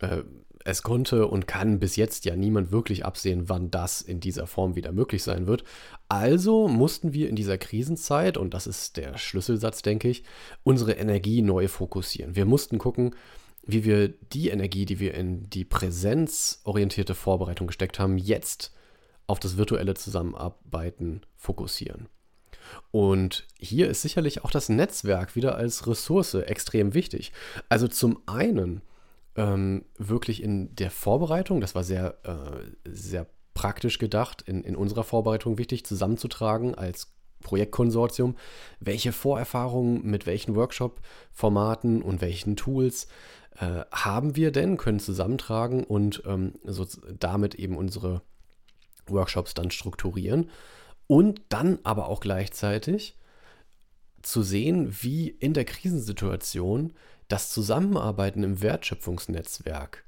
Äh, 0.00 0.22
es 0.64 0.82
konnte 0.82 1.28
und 1.28 1.46
kann 1.46 1.78
bis 1.78 1.94
jetzt 1.94 2.24
ja 2.24 2.34
niemand 2.34 2.72
wirklich 2.72 3.04
absehen, 3.04 3.48
wann 3.48 3.70
das 3.70 4.00
in 4.02 4.18
dieser 4.18 4.48
Form 4.48 4.74
wieder 4.74 4.90
möglich 4.90 5.22
sein 5.22 5.46
wird. 5.46 5.62
Also 6.08 6.66
mussten 6.66 7.12
wir 7.12 7.28
in 7.28 7.36
dieser 7.36 7.56
Krisenzeit, 7.56 8.36
und 8.36 8.52
das 8.52 8.66
ist 8.66 8.96
der 8.96 9.16
Schlüsselsatz, 9.16 9.82
denke 9.82 10.08
ich, 10.08 10.24
unsere 10.64 10.94
Energie 10.94 11.40
neu 11.40 11.68
fokussieren. 11.68 12.34
Wir 12.34 12.46
mussten 12.46 12.78
gucken, 12.78 13.14
wie 13.64 13.84
wir 13.84 14.08
die 14.08 14.48
Energie, 14.48 14.86
die 14.86 14.98
wir 14.98 15.14
in 15.14 15.48
die 15.50 15.64
präsenzorientierte 15.64 17.14
Vorbereitung 17.14 17.68
gesteckt 17.68 18.00
haben, 18.00 18.18
jetzt 18.18 18.72
auf 19.26 19.40
das 19.40 19.56
virtuelle 19.56 19.94
Zusammenarbeiten 19.94 21.22
fokussieren. 21.36 22.08
Und 22.90 23.46
hier 23.58 23.88
ist 23.88 24.02
sicherlich 24.02 24.44
auch 24.44 24.50
das 24.50 24.68
Netzwerk 24.68 25.36
wieder 25.36 25.56
als 25.56 25.86
Ressource 25.86 26.34
extrem 26.34 26.94
wichtig. 26.94 27.32
Also 27.68 27.88
zum 27.88 28.18
einen 28.26 28.82
ähm, 29.36 29.84
wirklich 29.98 30.42
in 30.42 30.74
der 30.74 30.90
Vorbereitung, 30.90 31.60
das 31.60 31.74
war 31.74 31.84
sehr, 31.84 32.18
äh, 32.24 32.90
sehr 32.90 33.26
praktisch 33.54 33.98
gedacht, 33.98 34.42
in, 34.42 34.64
in 34.64 34.76
unserer 34.76 35.04
Vorbereitung 35.04 35.58
wichtig, 35.58 35.84
zusammenzutragen 35.84 36.74
als 36.74 37.12
Projektkonsortium, 37.42 38.36
welche 38.80 39.12
Vorerfahrungen 39.12 40.04
mit 40.04 40.26
welchen 40.26 40.56
Workshop-Formaten 40.56 42.02
und 42.02 42.20
welchen 42.20 42.56
Tools 42.56 43.06
äh, 43.58 43.82
haben 43.90 44.36
wir 44.36 44.50
denn, 44.50 44.76
können 44.76 45.00
zusammentragen 45.00 45.84
und 45.84 46.22
ähm, 46.26 46.54
so 46.64 46.86
damit 47.18 47.54
eben 47.54 47.76
unsere 47.76 48.22
Workshops 49.10 49.54
dann 49.54 49.70
strukturieren 49.70 50.50
und 51.06 51.40
dann 51.48 51.78
aber 51.84 52.08
auch 52.08 52.20
gleichzeitig 52.20 53.16
zu 54.22 54.42
sehen, 54.42 54.96
wie 55.02 55.28
in 55.28 55.54
der 55.54 55.64
Krisensituation 55.64 56.92
das 57.28 57.50
Zusammenarbeiten 57.50 58.42
im 58.42 58.60
Wertschöpfungsnetzwerk 58.60 60.04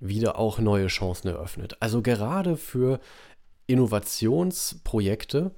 wieder 0.00 0.38
auch 0.38 0.58
neue 0.58 0.86
Chancen 0.86 1.28
eröffnet. 1.28 1.76
Also 1.80 2.02
gerade 2.02 2.56
für 2.56 3.00
Innovationsprojekte 3.66 5.50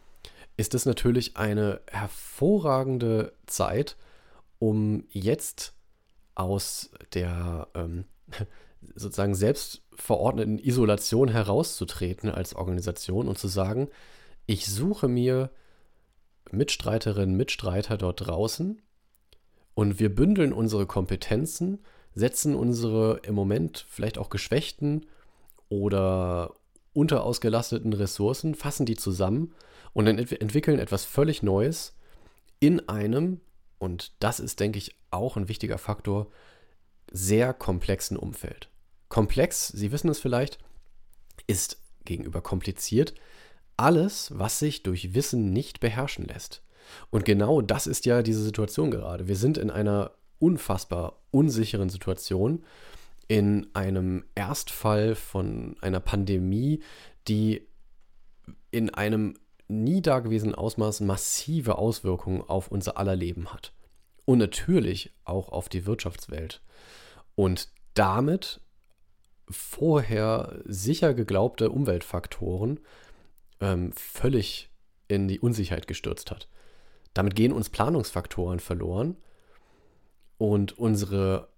ist 0.57 0.75
es 0.75 0.87
natürlich 0.87 1.37
eine 1.37 1.81
hervorragende 1.91 3.33
Zeit, 3.47 3.97
um 4.59 5.05
jetzt 5.11 5.75
aus 6.35 6.91
der 7.15 7.69
ähm, 7.75 8.05
sozusagen 8.95 9.35
selbstverordneten 10.01 10.59
Isolation 10.59 11.29
herauszutreten 11.29 12.31
als 12.31 12.55
Organisation 12.55 13.29
und 13.29 13.39
zu 13.39 13.49
sagen, 13.49 13.89
ich 14.47 14.67
suche 14.67 15.09
mir 15.09 15.51
Mitstreiterinnen, 16.51 17.37
Mitstreiter 17.37 17.99
dort 17.99 18.27
draußen 18.27 18.81
und 19.75 20.01
wir 20.01 20.13
bündeln 20.15 20.53
unsere 20.53 20.87
Kompetenzen, 20.87 21.81
setzen 22.15 22.55
unsere 22.55 23.21
im 23.25 23.35
Moment 23.35 23.87
vielleicht 23.89 24.19
auch 24.19 24.31
geschwächten 24.31 25.07
oder 25.69 26.55
unterausgelasteten 26.93 27.93
Ressourcen, 27.93 28.55
fassen 28.55 28.87
die 28.87 28.97
zusammen 28.97 29.53
und 29.93 30.07
entwickeln 30.07 30.79
etwas 30.79 31.05
völlig 31.05 31.43
Neues 31.43 31.95
in 32.59 32.89
einem, 32.89 33.41
und 33.79 34.13
das 34.19 34.41
ist, 34.41 34.61
denke 34.61 34.79
ich, 34.79 34.97
auch 35.11 35.37
ein 35.37 35.49
wichtiger 35.49 35.79
Faktor, 35.79 36.31
sehr 37.13 37.55
komplexen 37.55 38.17
Umfeld. 38.17 38.71
Komplex, 39.11 39.69
Sie 39.69 39.93
wissen 39.93 40.09
es 40.09 40.19
vielleicht, 40.19 40.59
ist 41.47 41.77
gegenüber 42.07 42.41
kompliziert 42.41 43.13
alles, 43.81 44.31
was 44.35 44.59
sich 44.59 44.83
durch 44.83 45.15
Wissen 45.15 45.53
nicht 45.55 45.81
beherrschen 45.81 46.27
lässt. 46.27 46.63
Und 47.09 47.25
genau 47.25 47.63
das 47.63 47.87
ist 47.87 48.05
ja 48.05 48.23
diese 48.23 48.43
Situation 48.43 48.91
gerade. 48.91 49.27
Wir 49.27 49.37
sind 49.37 49.57
in 49.57 49.71
einer 49.71 50.11
unfassbar 50.39 51.23
unsicheren 51.31 51.89
Situation, 51.89 52.63
in 53.27 53.69
einem 53.73 54.25
Erstfall 54.35 55.15
von 55.15 55.77
einer 55.81 56.01
Pandemie, 56.01 56.83
die 57.27 57.67
in 58.71 58.91
einem 58.91 59.35
nie 59.67 60.03
dagewesenen 60.03 60.55
Ausmaß 60.55 61.01
massive 61.01 61.79
Auswirkungen 61.79 62.43
auf 62.43 62.69
unser 62.69 62.99
aller 62.99 63.17
Leben 63.17 63.51
hat. 63.53 63.73
Und 64.27 64.39
natürlich 64.39 65.13
auch 65.25 65.49
auf 65.49 65.71
die 65.71 65.87
Wirtschaftswelt. 65.87 66.61
Und 67.35 67.69
damit 67.95 68.61
vorher 69.51 70.61
sicher 70.65 71.15
geglaubte 71.15 71.71
Umweltfaktoren 71.71 72.81
ähm, 73.61 73.93
völlig 73.93 74.71
in 75.09 75.29
die 75.29 75.41
Unsicherheit 75.41 75.87
gestürzt 75.87 76.31
hat. 76.31 76.49
Damit 77.15 77.35
gehen 77.35 77.53
uns 77.53 77.69
Planungsfaktoren 77.69 78.61
verloren 78.61 79.17
und 80.39 80.79
unsere 80.79 81.49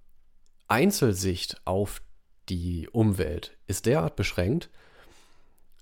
Einzelsicht 0.68 1.60
auf 1.64 2.02
die 2.48 2.88
Umwelt 2.90 3.56
ist 3.66 3.86
derart 3.86 4.16
beschränkt, 4.16 4.70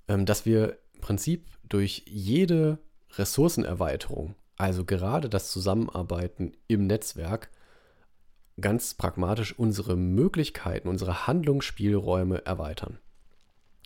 ähm, 0.09 0.26
dass 0.26 0.45
wir 0.45 0.79
im 0.95 1.00
Prinzip 1.00 1.47
durch 1.69 2.02
jede 2.07 2.79
Ressourcenerweiterung, 3.17 4.35
also 4.57 4.85
gerade 4.85 5.29
das 5.29 5.50
Zusammenarbeiten 5.50 6.52
im 6.67 6.87
Netzwerk, 6.87 7.50
ganz 8.61 8.95
pragmatisch 8.95 9.59
unsere 9.59 9.97
Möglichkeiten, 9.97 10.88
unsere 10.88 11.26
Handlungsspielräume 11.26 12.45
erweitern. 12.45 12.99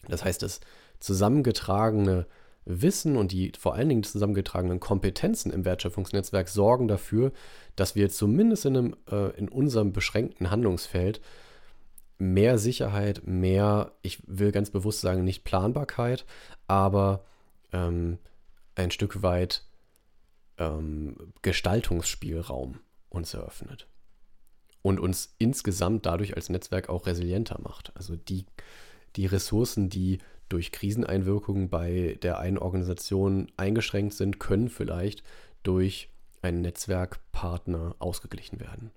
Das 0.09 0.25
heißt, 0.25 0.43
das 0.43 0.61
zusammengetragene 1.01 2.27
Wissen 2.67 3.17
und 3.17 3.33
die 3.33 3.53
vor 3.59 3.75
allen 3.75 3.89
Dingen 3.89 4.03
zusammengetragenen 4.05 4.81
Kompetenzen 4.81 5.53
im 5.53 5.65
Wertschöpfungsnetzwerk 5.65 6.49
sorgen 6.49 6.89
dafür, 6.89 7.33
dass 7.77 7.95
wir 7.95 8.09
zumindest 8.09 8.65
in, 8.65 8.77
einem, 8.77 8.97
äh, 9.11 9.37
in 9.37 9.49
unserem 9.49 9.93
beschränkten 9.93 10.51
Handlungsfeld 10.51 11.21
mehr 12.19 12.59
Sicherheit, 12.59 13.23
mehr, 13.27 13.93
ich 14.03 14.23
will 14.27 14.53
ganz 14.53 14.71
bewusst 14.71 15.01
sagen, 15.01 15.25
nicht 15.25 15.45
Planbarkeit, 15.45 16.25
aber 16.67 17.25
ähm, 17.73 18.19
ein 18.77 18.91
Stück 18.91 19.23
weit 19.23 19.63
ähm, 20.59 21.33
Gestaltungsspielraum 21.43 22.79
uns 23.11 23.35
eröffnet. 23.35 23.89
Und 24.85 25.01
uns 25.01 25.35
insgesamt 25.39 26.05
dadurch 26.05 26.37
als 26.37 26.51
Netzwerk 26.51 26.91
auch 26.91 27.07
resilienter 27.07 27.59
macht. 27.63 27.91
Also 27.97 28.17
die, 28.17 28.45
die 29.17 29.25
Ressourcen, 29.25 29.89
die 29.89 30.19
durch 30.51 30.73
Kriseneinwirkungen 30.73 31.71
bei 31.71 32.19
der 32.23 32.39
einen 32.39 32.59
Organisation 32.59 33.51
eingeschränkt 33.57 34.13
sind, 34.13 34.39
können 34.39 34.69
vielleicht 34.69 35.23
durch 35.63 36.11
einen 36.43 36.61
Netzwerkpartner 36.61 37.97
ausgeglichen 37.99 38.61
werden. 38.61 38.91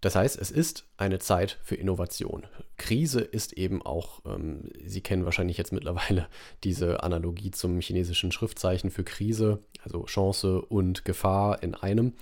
Das 0.00 0.16
heißt, 0.16 0.38
es 0.38 0.50
ist 0.50 0.86
eine 0.96 1.18
Zeit 1.18 1.58
für 1.62 1.74
Innovation. 1.74 2.46
Krise 2.78 3.20
ist 3.20 3.52
eben 3.52 3.82
auch, 3.82 4.20
ähm, 4.24 4.70
Sie 4.82 5.02
kennen 5.02 5.26
wahrscheinlich 5.26 5.58
jetzt 5.58 5.72
mittlerweile 5.72 6.26
diese 6.64 7.02
Analogie 7.02 7.50
zum 7.50 7.80
chinesischen 7.80 8.32
Schriftzeichen 8.32 8.90
für 8.90 9.04
Krise, 9.04 9.62
also 9.84 10.04
Chance 10.04 10.62
und 10.62 11.04
Gefahr 11.04 11.62
in 11.62 11.74
einem. 11.74 12.14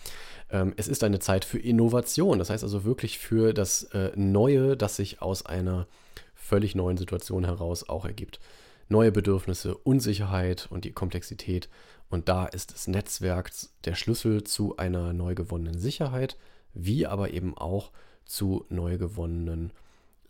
Ähm, 0.50 0.74
es 0.76 0.88
ist 0.88 1.04
eine 1.04 1.20
Zeit 1.20 1.44
für 1.44 1.58
Innovation, 1.58 2.40
das 2.40 2.50
heißt 2.50 2.64
also 2.64 2.84
wirklich 2.84 3.18
für 3.18 3.54
das 3.54 3.84
äh, 3.84 4.10
Neue, 4.16 4.76
das 4.76 4.96
sich 4.96 5.22
aus 5.22 5.46
einer 5.46 5.86
völlig 6.34 6.74
neuen 6.74 6.96
Situation 6.96 7.44
heraus 7.44 7.88
auch 7.88 8.04
ergibt. 8.04 8.40
Neue 8.88 9.12
Bedürfnisse, 9.12 9.76
Unsicherheit 9.76 10.66
und 10.70 10.84
die 10.84 10.92
Komplexität. 10.92 11.68
Und 12.10 12.28
da 12.28 12.46
ist 12.46 12.72
das 12.72 12.88
Netzwerk 12.88 13.50
der 13.84 13.94
Schlüssel 13.94 14.42
zu 14.42 14.78
einer 14.78 15.12
neu 15.12 15.34
gewonnenen 15.34 15.78
Sicherheit 15.78 16.38
wie 16.74 17.06
aber 17.06 17.30
eben 17.30 17.56
auch 17.56 17.90
zu 18.24 18.64
neu 18.68 18.98
gewonnenen 18.98 19.72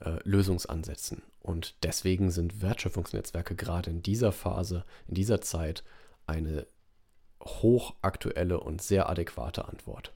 äh, 0.01 0.19
Lösungsansätzen. 0.25 1.23
Und 1.41 1.75
deswegen 1.83 2.31
sind 2.31 2.63
Wertschöpfungsnetzwerke 2.63 3.55
gerade 3.55 3.91
in 3.91 4.03
dieser 4.03 4.33
Phase, 4.33 4.85
in 5.07 5.15
dieser 5.15 5.41
Zeit 5.41 5.85
eine 6.27 6.67
hochaktuelle 7.43 8.61
und 8.61 8.83
sehr 8.83 9.09
adäquate 9.09 9.67
Antwort. 9.67 10.13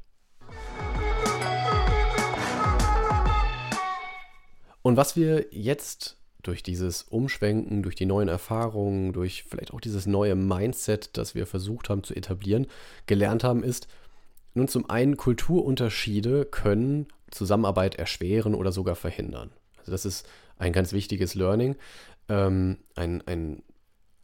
Und 4.82 4.96
was 4.96 5.16
wir 5.16 5.46
jetzt 5.52 6.18
durch 6.42 6.62
dieses 6.64 7.04
Umschwenken, 7.04 7.82
durch 7.82 7.94
die 7.94 8.06
neuen 8.06 8.28
Erfahrungen, 8.28 9.12
durch 9.12 9.44
vielleicht 9.44 9.72
auch 9.72 9.80
dieses 9.80 10.06
neue 10.06 10.34
Mindset, 10.34 11.16
das 11.16 11.36
wir 11.36 11.46
versucht 11.46 11.88
haben 11.88 12.02
zu 12.02 12.14
etablieren, 12.14 12.66
gelernt 13.06 13.44
haben, 13.44 13.62
ist, 13.62 13.86
nun, 14.54 14.68
zum 14.68 14.88
einen 14.90 15.16
Kulturunterschiede 15.16 16.44
können 16.44 17.06
Zusammenarbeit 17.30 17.94
erschweren 17.94 18.54
oder 18.54 18.73
sogar 18.73 18.94
verhindern. 18.94 19.50
Also 19.78 19.92
das 19.92 20.04
ist 20.04 20.28
ein 20.59 20.73
ganz 20.73 20.92
wichtiges 20.92 21.35
Learning, 21.35 21.76
ähm, 22.28 22.78
ein, 22.94 23.26
ein, 23.26 23.62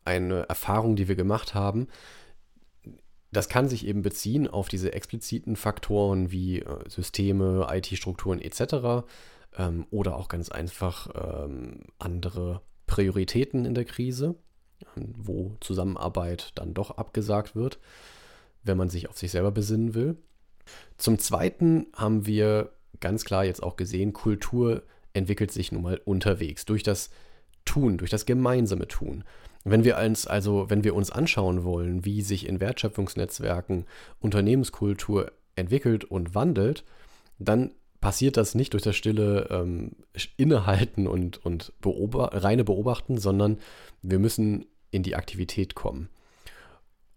eine 0.05 0.49
Erfahrung, 0.49 0.97
die 0.97 1.09
wir 1.09 1.17
gemacht 1.17 1.55
haben. 1.55 1.89
Das 3.33 3.49
kann 3.49 3.69
sich 3.69 3.87
eben 3.87 4.03
beziehen 4.03 4.49
auf 4.49 4.69
diese 4.69 4.93
expliziten 4.93 5.57
Faktoren 5.57 6.31
wie 6.31 6.61
äh, 6.61 6.89
Systeme, 6.89 7.67
IT-Strukturen 7.71 8.41
etc. 8.41 9.07
Ähm, 9.57 9.87
oder 9.91 10.17
auch 10.17 10.29
ganz 10.29 10.51
einfach 10.51 11.09
ähm, 11.15 11.85
andere 11.99 12.63
Prioritäten 12.87 13.65
in 13.65 13.75
der 13.75 13.85
Krise, 13.85 14.37
wo 14.95 15.57
Zusammenarbeit 15.61 16.53
dann 16.55 16.73
doch 16.73 16.93
abgesagt 16.93 17.55
wird 17.55 17.79
wenn 18.69 18.79
man 18.79 18.89
sich 18.89 19.09
auf 19.09 19.19
sich 19.19 19.33
selber 19.33 19.51
besinnen 19.51 19.95
will. 19.95 20.17
Zum 20.97 21.19
Zweiten 21.19 21.87
haben 21.95 22.27
wir 22.27 22.71
ganz 23.01 23.25
klar 23.25 23.45
jetzt 23.45 23.63
auch 23.63 23.77
gesehen, 23.77 24.13
Kultur 24.13 24.83
entwickelt 25.13 25.51
sich 25.51 25.73
nun 25.73 25.83
mal 25.83 26.01
unterwegs 26.05 26.65
durch 26.65 26.83
das 26.83 27.11
Tun, 27.65 27.99
durch 27.99 28.11
das 28.11 28.27
gemeinsame 28.27 28.89
Tun. 28.89 29.25
Wenn 29.65 29.85
wir 29.85 29.99
uns 29.99 30.27
also, 30.27 30.71
wenn 30.71 30.85
wir 30.85 30.95
uns 30.95 31.11
anschauen 31.11 31.65
wollen, 31.65 32.05
wie 32.05 32.23
sich 32.23 32.47
in 32.49 32.61
Wertschöpfungsnetzwerken 32.61 33.87
Unternehmenskultur 34.21 35.33
entwickelt 35.57 36.05
und 36.05 36.35
wandelt, 36.35 36.85
dann 37.39 37.73
passiert 38.01 38.37
das 38.37 38.55
nicht 38.55 38.73
durch 38.73 38.85
das 38.85 38.97
stille 38.97 39.49
ähm, 39.51 39.97
Innehalten 40.37 41.07
und, 41.07 41.45
und 41.45 41.73
beobacht, 41.81 42.43
reine 42.43 42.65
Beobachten, 42.65 43.19
sondern 43.19 43.59
wir 44.03 44.19
müssen 44.19 44.67
in 44.91 45.03
die 45.03 45.17
Aktivität 45.17 45.75
kommen. 45.75 46.09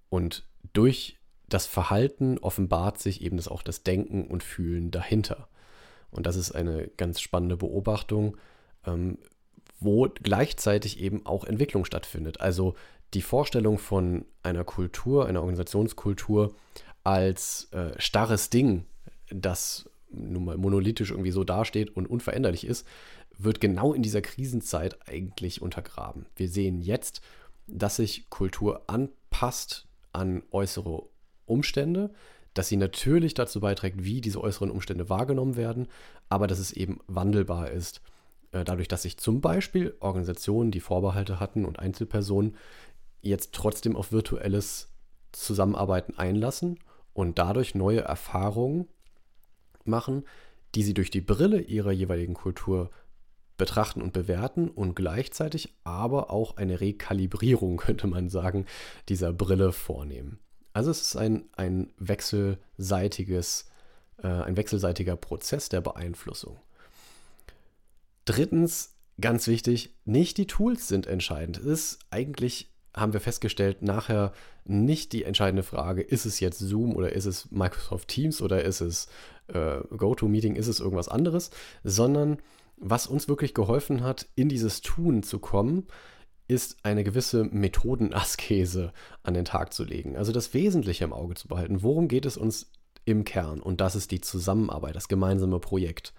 Und 0.09 0.45
durch 0.73 1.20
das 1.53 1.65
Verhalten 1.65 2.37
offenbart 2.37 2.99
sich 2.99 3.21
eben 3.21 3.37
das 3.37 3.47
auch 3.47 3.61
das 3.61 3.83
Denken 3.83 4.25
und 4.27 4.43
Fühlen 4.43 4.91
dahinter. 4.91 5.47
Und 6.09 6.25
das 6.25 6.35
ist 6.35 6.51
eine 6.51 6.87
ganz 6.97 7.21
spannende 7.21 7.57
Beobachtung, 7.57 8.37
ähm, 8.85 9.17
wo 9.79 10.07
gleichzeitig 10.21 10.99
eben 10.99 11.25
auch 11.25 11.43
Entwicklung 11.43 11.85
stattfindet. 11.85 12.41
Also 12.41 12.75
die 13.13 13.21
Vorstellung 13.21 13.77
von 13.77 14.25
einer 14.43 14.63
Kultur, 14.63 15.27
einer 15.27 15.41
Organisationskultur 15.41 16.55
als 17.03 17.67
äh, 17.71 17.99
starres 17.99 18.49
Ding, 18.49 18.85
das 19.29 19.89
nun 20.09 20.45
mal 20.45 20.57
monolithisch 20.57 21.11
irgendwie 21.11 21.31
so 21.31 21.43
dasteht 21.43 21.95
und 21.95 22.07
unveränderlich 22.07 22.65
ist, 22.65 22.85
wird 23.37 23.59
genau 23.59 23.93
in 23.93 24.03
dieser 24.03 24.21
Krisenzeit 24.21 25.07
eigentlich 25.07 25.61
untergraben. 25.61 26.25
Wir 26.35 26.47
sehen 26.47 26.81
jetzt, 26.81 27.21
dass 27.67 27.95
sich 27.95 28.29
Kultur 28.29 28.83
anpasst 28.87 29.87
an 30.13 30.43
äußere 30.51 31.03
Umstände, 31.51 32.11
dass 32.53 32.67
sie 32.67 32.77
natürlich 32.77 33.33
dazu 33.33 33.59
beiträgt, 33.59 34.03
wie 34.03 34.21
diese 34.21 34.41
äußeren 34.41 34.71
Umstände 34.71 35.09
wahrgenommen 35.09 35.55
werden, 35.55 35.87
aber 36.29 36.47
dass 36.47 36.59
es 36.59 36.71
eben 36.71 36.99
wandelbar 37.07 37.71
ist. 37.71 38.01
Äh, 38.51 38.63
dadurch, 38.63 38.87
dass 38.87 39.03
sich 39.03 39.17
zum 39.17 39.41
Beispiel 39.41 39.95
Organisationen, 39.99 40.71
die 40.71 40.79
Vorbehalte 40.79 41.39
hatten 41.39 41.65
und 41.65 41.79
Einzelpersonen 41.79 42.55
jetzt 43.21 43.53
trotzdem 43.53 43.95
auf 43.95 44.11
virtuelles 44.11 44.89
Zusammenarbeiten 45.31 46.17
einlassen 46.17 46.79
und 47.13 47.39
dadurch 47.39 47.75
neue 47.75 48.01
Erfahrungen 48.01 48.87
machen, 49.85 50.25
die 50.75 50.83
sie 50.83 50.93
durch 50.93 51.11
die 51.11 51.21
Brille 51.21 51.61
ihrer 51.61 51.91
jeweiligen 51.91 52.33
Kultur 52.33 52.89
betrachten 53.57 54.01
und 54.01 54.13
bewerten 54.13 54.69
und 54.69 54.95
gleichzeitig 54.95 55.75
aber 55.83 56.31
auch 56.31 56.57
eine 56.57 56.81
Rekalibrierung, 56.81 57.77
könnte 57.77 58.07
man 58.07 58.29
sagen, 58.29 58.65
dieser 59.07 59.33
Brille 59.33 59.71
vornehmen. 59.71 60.39
Also 60.73 60.91
es 60.91 61.01
ist 61.01 61.15
ein, 61.15 61.45
ein 61.55 61.91
wechselseitiges, 61.97 63.69
äh, 64.23 64.27
ein 64.27 64.57
wechselseitiger 64.57 65.15
Prozess 65.15 65.69
der 65.69 65.81
Beeinflussung. 65.81 66.59
Drittens, 68.25 68.95
ganz 69.19 69.47
wichtig, 69.47 69.95
nicht 70.05 70.37
die 70.37 70.47
Tools 70.47 70.87
sind 70.87 71.07
entscheidend. 71.07 71.57
Es 71.57 71.65
ist 71.65 71.99
eigentlich, 72.09 72.69
haben 72.95 73.13
wir 73.13 73.19
festgestellt, 73.19 73.81
nachher 73.81 74.31
nicht 74.63 75.11
die 75.13 75.23
entscheidende 75.23 75.63
Frage, 75.63 76.01
ist 76.01 76.25
es 76.25 76.39
jetzt 76.39 76.59
Zoom 76.59 76.95
oder 76.95 77.13
ist 77.13 77.25
es 77.25 77.51
Microsoft 77.51 78.07
Teams 78.07 78.41
oder 78.41 78.63
ist 78.63 78.81
es 78.81 79.07
äh, 79.47 79.79
GoToMeeting, 79.95 80.55
ist 80.55 80.67
es 80.67 80.79
irgendwas 80.79 81.09
anderes, 81.09 81.51
sondern 81.83 82.37
was 82.77 83.07
uns 83.07 83.27
wirklich 83.27 83.53
geholfen 83.53 84.03
hat, 84.03 84.27
in 84.35 84.49
dieses 84.49 84.81
Tun 84.81 85.23
zu 85.23 85.39
kommen, 85.39 85.87
ist 86.51 86.83
eine 86.83 87.05
gewisse 87.05 87.45
Methodenaskese 87.45 88.91
an 89.23 89.33
den 89.33 89.45
Tag 89.45 89.73
zu 89.73 89.85
legen. 89.85 90.17
Also 90.17 90.33
das 90.33 90.53
Wesentliche 90.53 91.05
im 91.05 91.13
Auge 91.13 91.35
zu 91.35 91.47
behalten. 91.47 91.81
Worum 91.81 92.09
geht 92.09 92.25
es 92.25 92.35
uns 92.35 92.69
im 93.05 93.23
Kern? 93.23 93.61
Und 93.61 93.79
das 93.79 93.95
ist 93.95 94.11
die 94.11 94.19
Zusammenarbeit, 94.19 94.97
das 94.97 95.07
gemeinsame 95.07 95.59
Projekt, 95.59 96.13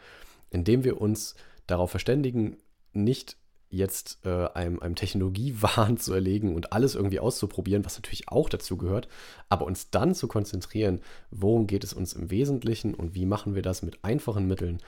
in 0.49 0.65
dem 0.65 0.85
wir 0.85 1.03
uns 1.03 1.35
darauf 1.67 1.91
verständigen, 1.91 2.57
nicht 2.95 3.37
jetzt 3.69 4.21
äh, 4.25 4.49
einem, 4.55 4.81
einem 4.81 4.95
Technologiewahn 4.95 5.97
zu 5.99 6.15
erlegen 6.15 6.55
und 6.55 6.73
alles 6.73 6.95
irgendwie 6.95 7.21
auszuprobieren, 7.21 7.85
was 7.85 7.97
natürlich 7.97 8.31
auch 8.31 8.49
dazu 8.49 8.79
gehört, 8.79 9.09
aber 9.51 9.67
uns 9.67 9.91
dann 9.91 10.15
zu 10.15 10.29
konzentrieren, 10.29 11.03
worum 11.31 11.67
geht 11.67 11.85
es 11.85 11.93
uns 11.93 12.15
im 12.15 12.31
Wesentlichen 12.31 12.95
und 12.95 13.15
wie 13.15 13.27
machen 13.27 13.55
wir 13.55 13.63
das 13.63 13.83
mit 13.83 14.03
einfachen 14.03 14.47
Mitteln, 14.47 14.79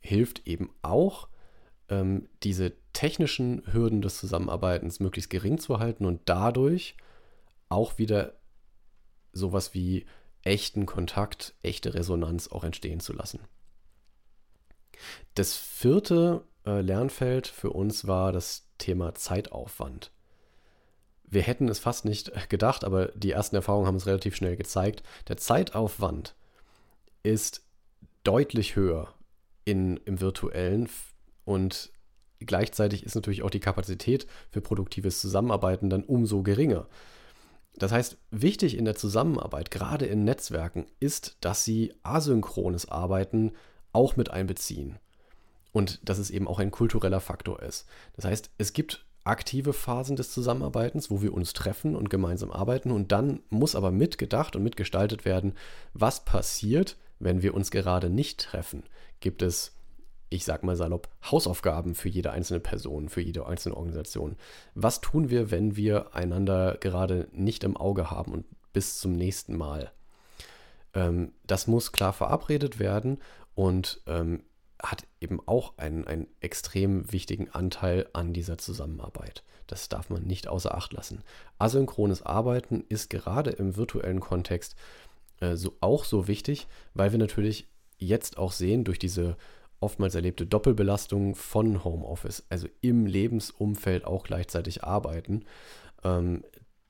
hilft 0.00 0.46
eben 0.46 0.68
auch, 0.82 1.28
ähm, 1.88 2.28
diese 2.42 2.72
technischen 2.92 3.62
Hürden 3.72 4.02
des 4.02 4.18
Zusammenarbeitens 4.18 5.00
möglichst 5.00 5.30
gering 5.30 5.58
zu 5.58 5.78
halten 5.78 6.06
und 6.06 6.22
dadurch 6.26 6.96
auch 7.68 7.98
wieder 7.98 8.34
sowas 9.32 9.74
wie 9.74 10.06
echten 10.42 10.86
Kontakt, 10.86 11.54
echte 11.62 11.94
Resonanz 11.94 12.48
auch 12.48 12.64
entstehen 12.64 13.00
zu 13.00 13.12
lassen. 13.12 13.40
Das 15.34 15.56
vierte 15.56 16.44
äh, 16.66 16.80
Lernfeld 16.80 17.46
für 17.46 17.70
uns 17.70 18.06
war 18.06 18.32
das 18.32 18.68
Thema 18.78 19.14
Zeitaufwand. 19.14 20.12
Wir 21.24 21.42
hätten 21.42 21.68
es 21.68 21.78
fast 21.78 22.04
nicht 22.04 22.30
gedacht, 22.48 22.84
aber 22.84 23.06
die 23.08 23.32
ersten 23.32 23.56
Erfahrungen 23.56 23.86
haben 23.86 23.96
es 23.96 24.06
relativ 24.06 24.36
schnell 24.36 24.56
gezeigt. 24.56 25.02
Der 25.26 25.36
Zeitaufwand 25.36 26.36
ist 27.22 27.64
deutlich 28.22 28.76
höher 28.76 29.14
in, 29.64 29.96
im 29.98 30.20
virtuellen 30.20 30.88
und 31.44 31.90
gleichzeitig 32.40 33.04
ist 33.04 33.14
natürlich 33.14 33.42
auch 33.42 33.50
die 33.50 33.60
Kapazität 33.60 34.26
für 34.50 34.60
produktives 34.60 35.20
Zusammenarbeiten 35.20 35.90
dann 35.90 36.04
umso 36.04 36.42
geringer. 36.42 36.86
Das 37.76 37.90
heißt, 37.90 38.18
wichtig 38.30 38.76
in 38.76 38.84
der 38.84 38.94
Zusammenarbeit, 38.94 39.70
gerade 39.70 40.06
in 40.06 40.24
Netzwerken, 40.24 40.86
ist, 41.00 41.36
dass 41.40 41.64
sie 41.64 41.92
asynchrones 42.02 42.88
Arbeiten 42.88 43.52
auch 43.92 44.16
mit 44.16 44.30
einbeziehen. 44.30 44.98
Und 45.72 46.08
dass 46.08 46.18
es 46.18 46.30
eben 46.30 46.46
auch 46.46 46.60
ein 46.60 46.70
kultureller 46.70 47.20
Faktor 47.20 47.60
ist. 47.62 47.86
Das 48.14 48.24
heißt, 48.26 48.50
es 48.58 48.72
gibt 48.72 49.04
aktive 49.24 49.72
Phasen 49.72 50.14
des 50.14 50.30
Zusammenarbeitens, 50.30 51.10
wo 51.10 51.20
wir 51.20 51.34
uns 51.34 51.52
treffen 51.52 51.96
und 51.96 52.10
gemeinsam 52.10 52.52
arbeiten. 52.52 52.92
Und 52.92 53.10
dann 53.10 53.40
muss 53.48 53.74
aber 53.74 53.90
mitgedacht 53.90 54.54
und 54.54 54.62
mitgestaltet 54.62 55.24
werden, 55.24 55.54
was 55.94 56.24
passiert, 56.24 56.96
wenn 57.18 57.42
wir 57.42 57.54
uns 57.54 57.72
gerade 57.72 58.08
nicht 58.08 58.40
treffen. 58.40 58.84
Gibt 59.18 59.42
es 59.42 59.74
ich 60.34 60.44
sag 60.44 60.64
mal 60.64 60.74
salopp, 60.74 61.08
Hausaufgaben 61.30 61.94
für 61.94 62.08
jede 62.08 62.32
einzelne 62.32 62.58
Person, 62.58 63.08
für 63.08 63.20
jede 63.20 63.46
einzelne 63.46 63.76
Organisation. 63.76 64.36
Was 64.74 65.00
tun 65.00 65.30
wir, 65.30 65.52
wenn 65.52 65.76
wir 65.76 66.14
einander 66.14 66.76
gerade 66.80 67.28
nicht 67.32 67.62
im 67.62 67.76
Auge 67.76 68.10
haben 68.10 68.32
und 68.32 68.44
bis 68.72 68.98
zum 68.98 69.12
nächsten 69.12 69.56
Mal? 69.56 69.92
Ähm, 70.92 71.32
das 71.46 71.68
muss 71.68 71.92
klar 71.92 72.12
verabredet 72.12 72.80
werden 72.80 73.18
und 73.54 74.02
ähm, 74.06 74.42
hat 74.82 75.06
eben 75.20 75.40
auch 75.46 75.78
einen, 75.78 76.04
einen 76.04 76.26
extrem 76.40 77.12
wichtigen 77.12 77.50
Anteil 77.50 78.08
an 78.12 78.32
dieser 78.32 78.58
Zusammenarbeit. 78.58 79.44
Das 79.68 79.88
darf 79.88 80.10
man 80.10 80.24
nicht 80.24 80.48
außer 80.48 80.74
Acht 80.74 80.92
lassen. 80.92 81.22
Asynchrones 81.58 82.22
Arbeiten 82.22 82.84
ist 82.88 83.08
gerade 83.08 83.50
im 83.50 83.76
virtuellen 83.76 84.18
Kontext 84.18 84.74
äh, 85.38 85.54
so, 85.54 85.76
auch 85.80 86.04
so 86.04 86.26
wichtig, 86.26 86.66
weil 86.92 87.12
wir 87.12 87.20
natürlich 87.20 87.68
jetzt 87.98 88.36
auch 88.36 88.50
sehen, 88.50 88.82
durch 88.82 88.98
diese 88.98 89.36
oftmals 89.84 90.14
erlebte 90.14 90.46
Doppelbelastung 90.46 91.34
von 91.34 91.84
Homeoffice, 91.84 92.44
also 92.48 92.68
im 92.80 93.06
Lebensumfeld 93.06 94.04
auch 94.04 94.24
gleichzeitig 94.24 94.82
arbeiten, 94.82 95.44
ähm, 96.02 96.44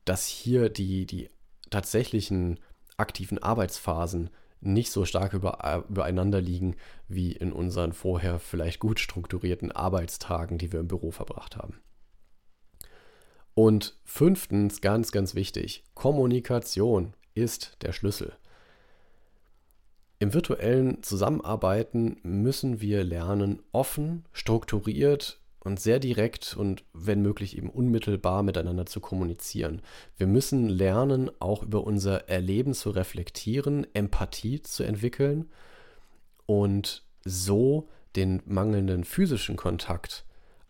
dass 0.05 0.27
hier 0.27 0.69
die, 0.71 1.07
die 1.07 1.31
tatsächlichen 1.71 2.61
aktiven 2.97 3.39
Arbeitsphasen 3.39 4.31
nicht 4.61 4.91
so 4.91 5.05
stark 5.05 5.35
über, 5.35 5.85
übereinander 5.89 6.41
liegen 6.41 6.77
wie 7.09 7.33
in 7.33 7.53
unseren 7.53 7.93
vorher 7.93 8.39
vielleicht 8.39 8.81
gut 8.81 8.99
strukturierten 8.99 9.73
Arbeitstagen, 9.73 10.57
die 10.57 10.73
wir 10.73 10.81
im 10.81 10.89
Büro 10.89 11.11
verbracht 11.11 11.57
haben. 11.57 11.81
Und 13.55 13.97
fünftens, 14.05 14.81
ganz, 14.81 15.13
ganz 15.13 15.35
wichtig, 15.35 15.85
Kommunikation 15.95 17.15
ist 17.35 17.77
der 17.83 17.93
Schlüssel. 17.93 18.33
Im 20.25 20.33
virtuellen 20.33 21.03
Zusammenarbeiten 21.03 22.17
müssen 22.23 22.81
wir 22.81 23.05
lernen, 23.05 23.63
offen, 23.73 24.25
strukturiert 24.33 25.39
und 25.61 25.79
sehr 25.79 25.99
direkt 25.99 26.57
und 26.57 26.83
wenn 26.95 27.21
möglich 27.21 27.59
eben 27.59 27.69
unmittelbar 27.69 28.43
miteinander 28.43 28.87
zu 28.87 29.01
kommunizieren. 29.01 29.83
Wir 30.17 30.27
müssen 30.27 30.71
lernen, 30.71 31.31
auch 31.41 31.63
über 31.63 31.85
unser 31.85 32.27
Erleben 32.31 32.73
zu 32.73 32.89
reflektieren, 32.89 33.87
Empathie 33.93 34.63
zu 34.63 34.83
entwickeln 34.83 35.51
und 36.47 37.05
so 37.27 37.91
den 38.17 38.41
mangelnden 38.47 39.05
physischen 39.05 39.57
Kontakt 39.57 40.25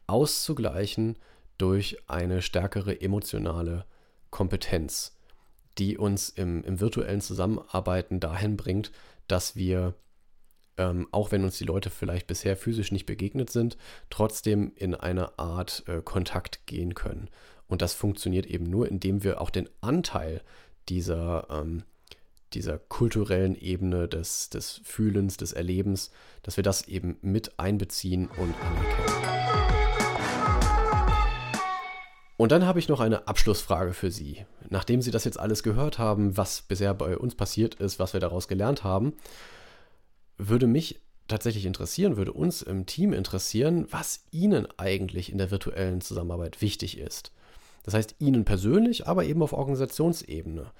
auszugleichen 0.09 1.17
durch 1.59 1.99
eine 2.09 2.43
stärkere 2.43 3.01
emotionale 3.01 3.85
Kompetenz, 4.31 5.17
die 5.79 5.97
uns 5.97 6.29
im, 6.29 6.65
im 6.65 6.81
virtuellen 6.81 7.21
Zusammenarbeiten 7.21 8.19
dahin 8.19 8.57
bringt, 8.57 8.91
dass 9.29 9.57
wir 9.57 9.95
ähm, 10.77 11.09
auch 11.13 11.33
wenn 11.33 11.45
uns 11.45 11.59
die 11.59 11.65
Leute 11.65 11.91
vielleicht 11.91 12.27
bisher 12.27 12.57
physisch 12.57 12.93
nicht 12.93 13.07
begegnet 13.07 13.51
sind, 13.51 13.77
trotzdem 14.11 14.73
in 14.77 14.95
eine 14.95 15.39
Art 15.39 15.85
äh, 15.87 16.01
Kontakt 16.03 16.67
gehen 16.67 16.95
können. 16.95 17.29
Und 17.67 17.83
das 17.83 17.95
funktioniert 17.95 18.47
eben 18.47 18.69
nur, 18.69 18.89
indem 18.89 19.25
wir 19.25 19.41
auch 19.41 19.51
den 19.51 19.69
Anteil 19.81 20.43
dieser, 20.89 21.47
ähm, 21.51 21.85
dieser 22.53 22.79
kulturellen 22.79 23.55
Ebene 23.55 24.09
des, 24.09 24.51
des 24.51 24.81
Fühlens, 24.85 25.37
des 25.37 25.53
Erlebens, 25.53 26.11
dass 26.43 26.57
wir 26.57 26.65
das 26.65 26.89
eben 26.89 27.17
mit 27.23 27.59
einbeziehen 27.59 28.29
und 28.29 28.55
anerkennen. 28.61 29.44
Und 32.37 32.51
dann 32.51 32.67
habe 32.67 32.79
ich 32.79 32.89
noch 32.89 33.01
eine 33.01 33.29
Abschlussfrage 33.29 33.93
für 33.93 34.11
Sie. 34.11 34.45
Nachdem 34.69 35.03
Sie 35.03 35.11
das 35.11 35.25
jetzt 35.25 35.39
alles 35.39 35.63
gehört 35.63 35.99
haben, 35.99 36.37
was 36.37 36.63
bisher 36.63 36.93
bei 36.95 37.17
uns 37.17 37.35
passiert 37.35 37.77
ist, 37.77 37.99
was 37.99 38.13
wir 38.13 38.21
daraus 38.21 38.49
gelernt 38.49 38.83
haben, 38.83 39.15
würde 40.37 40.67
mich 40.67 41.01
tatsächlich 41.29 41.65
interessieren, 41.65 42.17
würde 42.17 42.33
uns 42.33 42.63
im 42.63 42.87
Team 42.87 43.13
interessieren, 43.13 43.87
was 43.91 44.25
Ihnen 44.31 44.67
eigentlich 44.77 45.31
in 45.31 45.39
der 45.39 45.51
virtuellen 45.51 46.01
Zusammenarbeit 46.01 46.61
wichtig 46.61 46.99
ist. 46.99 47.31
Das 47.85 47.95
heißt 47.95 48.17
Ihnen 48.19 48.45
persönlich, 48.45 49.07
aber 49.07 49.25
eben 49.25 49.43
auf 49.43 49.53
Organisationsebene. 49.53 50.73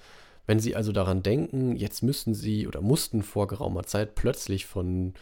Wenn 0.47 0.59
Sie 0.59 0.75
also 0.75 0.91
daran 0.91 1.23
denken, 1.23 1.75
jetzt 1.75 2.03
müssten 2.03 2.33
Sie 2.33 2.67
oder 2.67 2.81
mussten 2.81 3.23
vor 3.23 3.47
geraumer 3.47 3.83
Zeit 3.83 4.15
plötzlich 4.15 4.65
von 4.65 5.13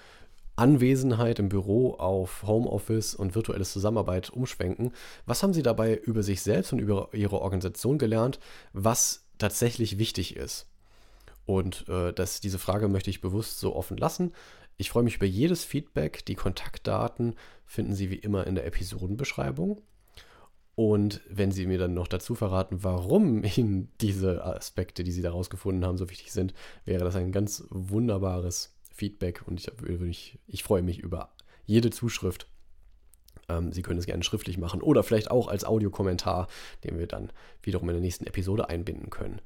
Anwesenheit 0.55 1.39
im 1.39 1.49
Büro 1.49 1.93
auf 1.93 2.43
Homeoffice 2.43 3.15
und 3.15 3.35
virtuelle 3.35 3.63
Zusammenarbeit 3.63 4.29
umschwenken, 4.29 4.91
was 5.25 5.41
haben 5.41 5.53
Sie 5.53 5.63
dabei 5.63 5.95
über 5.97 6.23
sich 6.23 6.41
selbst 6.41 6.73
und 6.73 6.79
über 6.79 7.09
Ihre 7.13 7.41
Organisation 7.41 7.97
gelernt, 7.97 8.39
was 8.71 9.25
tatsächlich 9.37 9.97
wichtig 9.97 10.35
ist? 10.35 10.67
Und 11.45 11.87
äh, 11.89 12.13
das, 12.13 12.39
diese 12.39 12.59
Frage 12.59 12.87
möchte 12.87 13.09
ich 13.09 13.21
bewusst 13.21 13.59
so 13.59 13.75
offen 13.75 13.97
lassen. 13.97 14.33
Ich 14.77 14.89
freue 14.89 15.03
mich 15.03 15.17
über 15.17 15.25
jedes 15.25 15.63
Feedback. 15.63 16.25
Die 16.25 16.35
Kontaktdaten 16.35 17.35
finden 17.65 17.95
Sie 17.95 18.09
wie 18.09 18.15
immer 18.15 18.47
in 18.47 18.55
der 18.55 18.65
Episodenbeschreibung. 18.65 19.81
Und 20.75 21.21
wenn 21.29 21.51
Sie 21.51 21.67
mir 21.67 21.77
dann 21.77 21.93
noch 21.93 22.07
dazu 22.07 22.33
verraten, 22.35 22.83
warum 22.83 23.43
Ihnen 23.55 23.91
diese 24.01 24.43
Aspekte, 24.43 25.03
die 25.03 25.11
Sie 25.11 25.21
daraus 25.21 25.49
gefunden 25.49 25.85
haben, 25.85 25.97
so 25.97 26.09
wichtig 26.09 26.31
sind, 26.31 26.53
wäre 26.85 27.03
das 27.03 27.15
ein 27.15 27.31
ganz 27.31 27.65
wunderbares 27.69 28.73
Feedback. 28.93 29.43
Und 29.45 29.60
ich, 29.60 29.71
ich, 30.08 30.39
ich 30.47 30.63
freue 30.63 30.82
mich 30.82 30.99
über 30.99 31.34
jede 31.65 31.89
Zuschrift. 31.89 32.47
Ähm, 33.49 33.71
Sie 33.71 33.82
können 33.82 33.99
es 33.99 34.06
gerne 34.06 34.23
schriftlich 34.23 34.58
machen 34.58 34.82
oder 34.82 35.03
vielleicht 35.03 35.32
auch 35.32 35.47
als 35.47 35.65
Audiokommentar, 35.65 36.47
den 36.84 36.97
wir 36.97 37.08
dann 37.08 37.32
wiederum 37.62 37.89
in 37.89 37.95
der 37.95 38.01
nächsten 38.01 38.25
Episode 38.25 38.69
einbinden 38.69 39.10
können. 39.10 39.41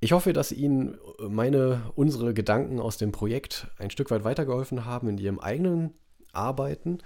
Ich 0.00 0.12
hoffe, 0.12 0.32
dass 0.32 0.50
Ihnen 0.50 0.98
meine, 1.20 1.92
unsere 1.94 2.34
Gedanken 2.34 2.80
aus 2.80 2.96
dem 2.96 3.12
Projekt 3.12 3.68
ein 3.78 3.90
Stück 3.90 4.10
weit 4.10 4.24
weitergeholfen 4.24 4.84
haben 4.84 5.08
in 5.08 5.18
Ihrem 5.18 5.38
eigenen 5.38 5.94
Arbeiten. 6.32 6.98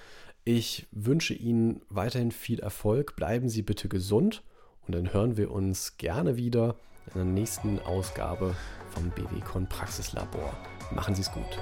Ich 0.44 0.86
wünsche 0.92 1.34
Ihnen 1.34 1.82
weiterhin 1.90 2.30
viel 2.30 2.60
Erfolg. 2.60 3.14
Bleiben 3.16 3.50
Sie 3.50 3.62
bitte 3.62 3.88
gesund 3.88 4.42
und 4.86 4.94
dann 4.94 5.12
hören 5.12 5.36
wir 5.36 5.50
uns 5.50 5.98
gerne 5.98 6.36
wieder 6.36 6.76
in 7.08 7.14
der 7.14 7.24
nächsten 7.24 7.80
Ausgabe 7.80 8.56
vom 8.94 9.10
BWCon 9.10 9.68
Praxislabor. 9.68 10.56
Machen 10.90 11.14
Sie 11.14 11.22
es 11.22 11.30
gut. 11.30 11.58